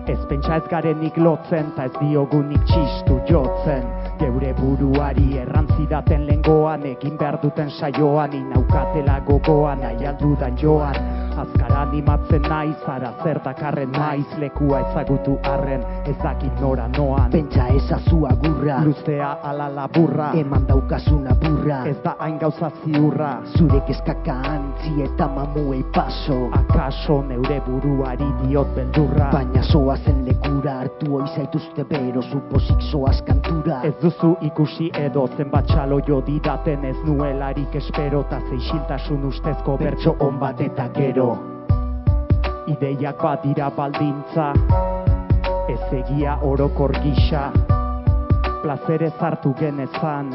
[0.07, 7.17] Ez pentsa ez garenik lotzen, ta ez diogunik txistu jotzen Geure buruari errantzidaten lengoan, egin
[7.19, 14.39] behar duten saioan Inaukatela gogoan, nahi aldudan joan Azkara animatzen nahi, zara zer dakarren maiz
[14.39, 17.31] Lekua ezagutu arren, ez dakit nora noan.
[17.33, 23.33] Pentsa ezazu agurra, luzea ala laburra Eman daukazuna burra, ez da hain gauza ziurra.
[23.57, 26.39] Zure kezkaka antzi eta mamuei paso.
[26.53, 29.31] Akaso neure buruari diot beldurra.
[29.33, 33.81] Baina zoazen lekura hartu oizaituzte bero Supozik zoaz kantura.
[33.89, 40.17] Ez duzu ikusi edo zenbat txalo jo didaten Ez nuelarik espero ta zeixiltasun ustezko bertso
[40.21, 41.22] on bat eta gero
[42.73, 44.53] Ideiak badira baldintza
[45.69, 47.51] Ez egia orokor gisa.
[48.63, 50.33] Plazerez hartu genezan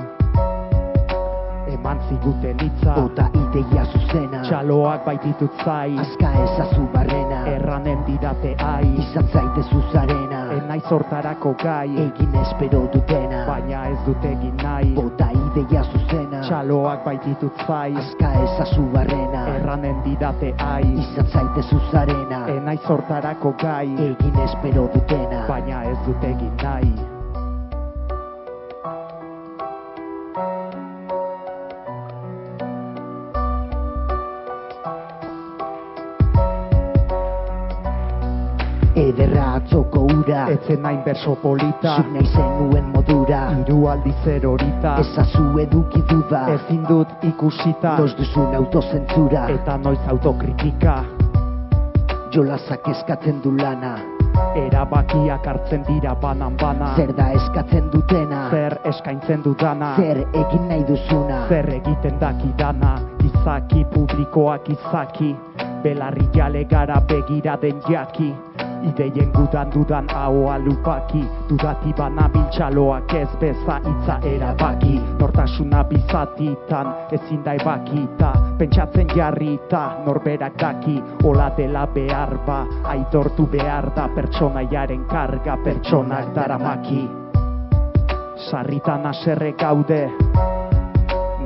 [1.68, 2.94] Eman ziguten hitza.
[2.96, 7.44] Bota ideia zuzena Txaloak baititut zai Azka ezazu barrena.
[7.56, 8.88] Erranen didate ai.
[9.04, 10.27] Izan zaite zuzarena
[10.58, 11.90] Enai zortarako gai.
[12.04, 13.44] Egin espero dutena.
[13.48, 14.94] Baina ez dut egin nahi.
[14.98, 16.42] Bota ideia zuzena.
[16.48, 19.44] Txaloak baititut zai Azka ezazu barrena.
[19.58, 20.88] Erranen didate ai.
[21.04, 22.46] Izan zaite zuzarena.
[22.56, 23.86] Enai zortarako gai.
[24.10, 25.46] Egin espero dutena.
[25.52, 27.07] Baina ez dut egin nahi
[40.28, 41.96] ura Etzen nain berso polita.
[41.98, 43.40] Zuk nahi zenuen modura.
[43.56, 44.98] Hiru aldiz erorita.
[45.00, 47.98] Ezazu eduki duda Ezin dut ikusita.
[47.98, 49.48] Noiz duzun autozentzura.
[49.56, 51.04] Eta noiz autokritika.
[52.32, 53.96] Jolazak eskatzen du lana.
[54.58, 58.50] Erabakiak hartzen dira banan bana Zer da eskatzen dutena?
[58.52, 59.96] Zer eskaintzen dudana?
[59.98, 61.48] Zer egin nahi duzuna?
[61.50, 62.98] Zer egiten dakidana?
[63.26, 65.34] Izaki publikoak izaki.
[65.84, 68.34] Belarri jale gara begira den jaki
[68.88, 75.00] Ideien gudan dudan ahoa lupaki Dudati bana biltxaloak ez beza itza erabaki.
[75.20, 78.32] Nortasuna bizatitan ezin da ebakita.
[78.58, 81.02] Pentsatzen jarrita norberak daki.
[81.24, 87.08] Ola dela behar ba Aitortu behar da pertsonaiaren karga Pertsonak daramaki.
[88.50, 90.04] Sarritan aserre gaude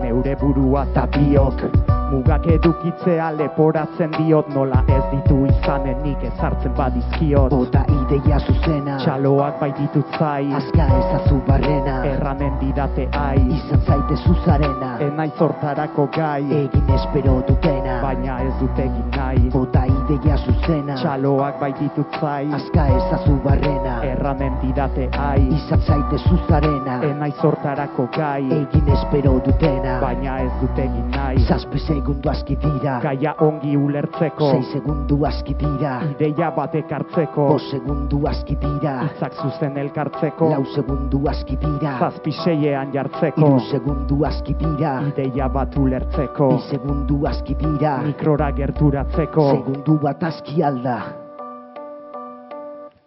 [0.02, 7.54] Neure burua tapiok Mugak edukitzea leporatzen diot Nola ez ditu izanen nik ezartzen badizkiot.
[7.54, 8.98] Bota ideia zuzena.
[9.00, 10.50] Txaloak baititut zai.
[10.58, 11.94] Azka ezazu barrena.
[12.10, 13.40] Erranen didate ai.
[13.56, 14.90] Izan zaite zuzarena.
[15.06, 16.42] Enai zortarako gai.
[16.58, 18.02] Egin espero dutena.
[18.04, 19.46] Baina ez dut egin nahi.
[19.56, 21.00] Bota ideia zuzena.
[21.00, 22.44] Txaloak baititut zai.
[22.60, 23.96] Azka ezazu barrena.
[24.10, 25.48] Erranen didate ai.
[25.62, 27.00] Izan zaite zuzarena.
[27.14, 28.44] Enai zortarako gai.
[28.60, 30.02] Egin espero dutena.
[30.04, 31.48] Baina ez dut egin nahi.
[31.48, 33.00] Zazpe segundu aski dira.
[33.02, 34.50] Gaia ongi ulertzeko.
[34.52, 36.02] Sei segundu aski dira.
[36.10, 38.96] Ideia batek hartzeko Bo segundu aski dira.
[39.06, 40.50] Itzak zuzen elkartzeko.
[40.50, 41.98] Lau segundu aski dira.
[42.00, 43.42] Zazpi seiean jartzeko.
[43.46, 44.98] Iru segundu aski dira.
[45.14, 46.52] Ideia bat ulertzeko.
[46.56, 47.98] Bi segundu aski dira.
[48.06, 49.50] Mikrora gerturatzeko.
[49.52, 51.02] Segundu bat aski alda.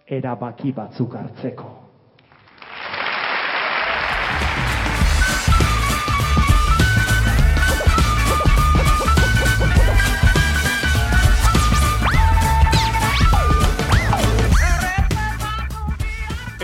[0.07, 1.84] Erabaki batzuk hartzeko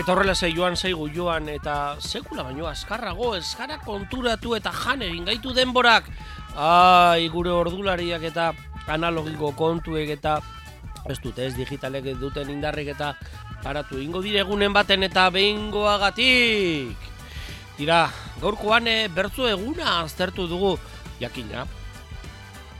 [0.01, 5.27] Eta horrela zei joan zaigu joan eta sekula baino azkarrago eskara konturatu eta jan egin
[5.27, 6.07] gaitu denborak.
[6.57, 8.47] Ai, gure ordulariak eta
[8.89, 10.39] analogiko kontuek eta
[11.05, 13.11] ez dute ez digitalek duten indarrik eta
[13.61, 16.97] paratu ingo diregunen baten eta behingoagatik.
[17.77, 18.07] Tira,
[18.41, 20.79] gaurkoan e, bertzu eguna aztertu dugu,
[21.21, 21.67] jakina,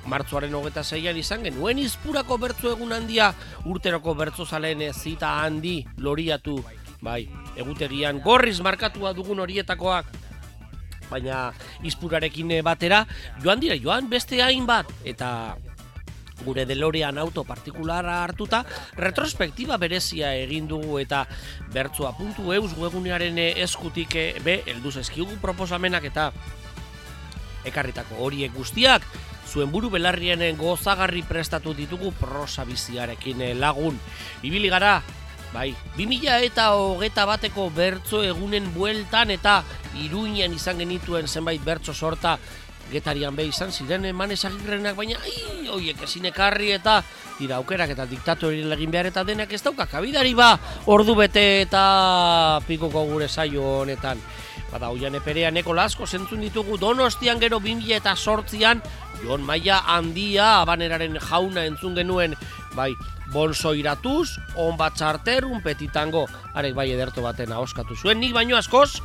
[0.10, 3.30] martzoaren hogeta zeian izan genuen izpurako bertzu egun handia
[3.69, 6.64] urteroko bertzo zalen zita handi loriatu,
[7.02, 7.26] bai,
[7.57, 10.06] egutegian gorriz markatua dugun horietakoak,
[11.10, 11.49] baina
[11.84, 13.06] izpurarekin batera,
[13.44, 15.57] joan dira, joan beste hainbat, eta
[16.45, 18.64] gure delorean auto partikulara hartuta,
[18.98, 21.26] retrospektiba berezia egin dugu eta
[21.73, 26.32] bertzua puntu eus webunearen eskutik be, elduz eskigu proposamenak eta
[27.65, 29.06] ekarritako horiek guztiak,
[29.45, 33.99] zuen buru belarrien gozagarri prestatu ditugu prosa biziarekin lagun.
[34.41, 35.02] Ibili gara,
[35.53, 39.61] bai, 2000 eta hogeta bateko bertzo egunen bueltan eta
[39.99, 42.38] iruñan izan genituen zenbait bertso sorta
[42.91, 46.99] getarian be izan ziren eman ezagirrenak, baina ai, oiek ezin ekarri eta
[47.40, 50.53] dira aukerak eta diktatori egin behar eta denak ez dauka kabidari ba
[50.91, 54.19] ordu bete eta pikoko gure saio honetan.
[54.72, 58.80] Bada, oian eperean eko lasko zentzun ditugu donostian gero 2000 eta sortzian
[59.22, 62.38] Jon Maia handia abaneraren jauna entzun genuen
[62.76, 62.93] bai
[63.31, 68.57] bonso iratuz, on bat txarter, un petitango, arek bai ederto baten ahoskatu zuen, nik baino
[68.57, 69.02] askoz,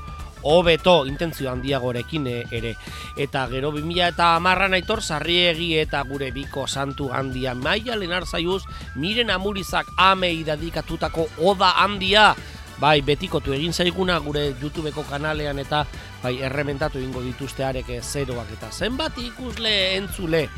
[0.46, 2.76] hobeto intentzio handiagorekin e, ere.
[3.16, 7.54] Eta gero 2000 eta amarran aitor sarriegi eta gure biko santu handia.
[7.54, 8.62] Maia lenar zaiuz,
[8.94, 12.34] miren amurizak amei dadikatutako oda handia,
[12.80, 15.84] bai betikotu egin zaiguna gure YouTubeko kanalean eta
[16.22, 20.48] bai errementatu ingo dituzte areke zeroak eta zenbat ikusle entzule.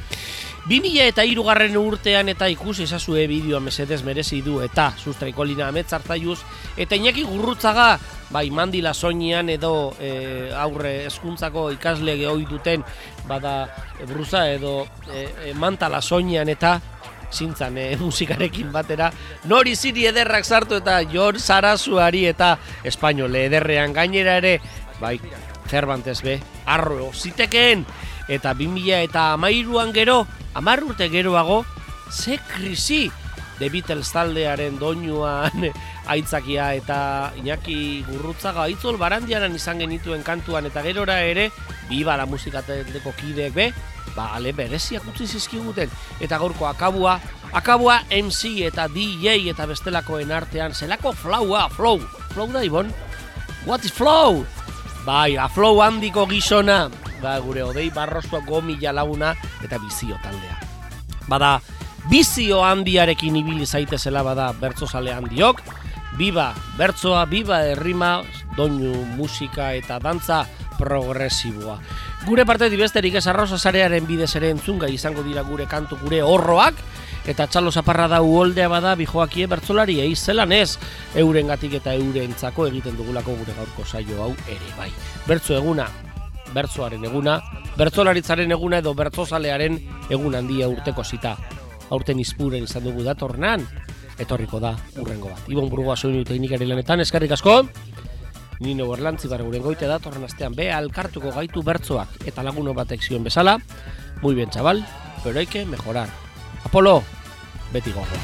[0.68, 6.38] 2000 eta irugarren urtean eta ikusi esazue bideoa mesedez merezi du eta sustraiko lina ametzartaiuz
[6.76, 7.86] eta inaki gurrutzaga
[8.30, 12.84] bai mandila soinean edo e, aurre eskuntzako ikasle geoi duten
[13.28, 13.54] bada
[14.10, 16.76] bruza edo e, e, mantala soinean eta
[17.32, 19.10] zintzan e, musikarekin batera.
[19.44, 24.58] Nori ziri ederrak sartu eta jor zarazuari eta espainole ederrean gainera ere
[25.00, 25.18] bai
[25.68, 27.84] Cervantes be, arro, zitekeen,
[28.28, 30.22] eta 2000 eta amairuan gero,
[30.56, 31.64] amar urte geroago,
[32.10, 33.10] ze krisi
[33.58, 35.68] The Beatles taldearen doinuan
[36.12, 36.98] aitzakia eta
[37.40, 40.70] Iñaki Gurrutzaga aitzol barandiaran izan genituen kantuan.
[40.70, 41.50] Eta gerora ere
[41.90, 43.72] biba la musika taldeko kideek be
[44.14, 45.90] ba ale bereziak utzi zizkiguten.
[46.22, 47.18] Eta gaurko akabua
[47.52, 51.98] akabua MC eta DJ eta bestelakoen artean zelako flowa flow.
[52.34, 52.94] Flow da ibon?
[53.66, 54.46] What is flow?
[55.06, 56.86] Bai a flow handiko gizona.
[57.22, 60.58] Ba gure odei barrosuak gomila laguna eta bizio taldea.
[61.28, 61.58] Bada
[62.06, 65.60] bizio handiarekin ibili zaitezela bada bertzozale handiok,
[66.18, 68.22] biba bertzoa, biba errima,
[68.56, 70.44] doinu musika eta dantza
[70.78, 71.78] progresiboa.
[72.26, 76.80] Gure parte dibesterik ez arroza zarearen bidez ere entzunga izango dira gure kantu gure horroak,
[77.28, 80.78] eta txalo zaparra da uoldea bada bijoakie bertzolari eiz zelan ez,
[81.14, 84.90] euren gatik eta eurentzako egiten dugulako gure gaurko saio hau ere bai.
[85.26, 85.88] Bertzo eguna,
[86.54, 87.38] bertzoaren eguna,
[87.76, 89.78] bertzolaritzaren eguna edo bertzozalearen
[90.10, 91.36] egun handia urteko zita
[91.90, 93.64] aurten izpuren izan dugu datornan,
[94.18, 95.46] etorriko da urrengo bat.
[95.48, 97.62] Ibon Burgoa soinu teknikari lanetan, eskarrik asko,
[98.60, 103.22] Nino Berlantzi bar guren goite datorren astean be alkartuko gaitu bertzoak eta laguno batek zioen
[103.22, 103.58] bezala.
[104.20, 104.84] Muy bien, chaval,
[105.22, 106.08] pero hay que mejorar.
[106.64, 107.04] Apolo,
[107.72, 108.18] beti gorro.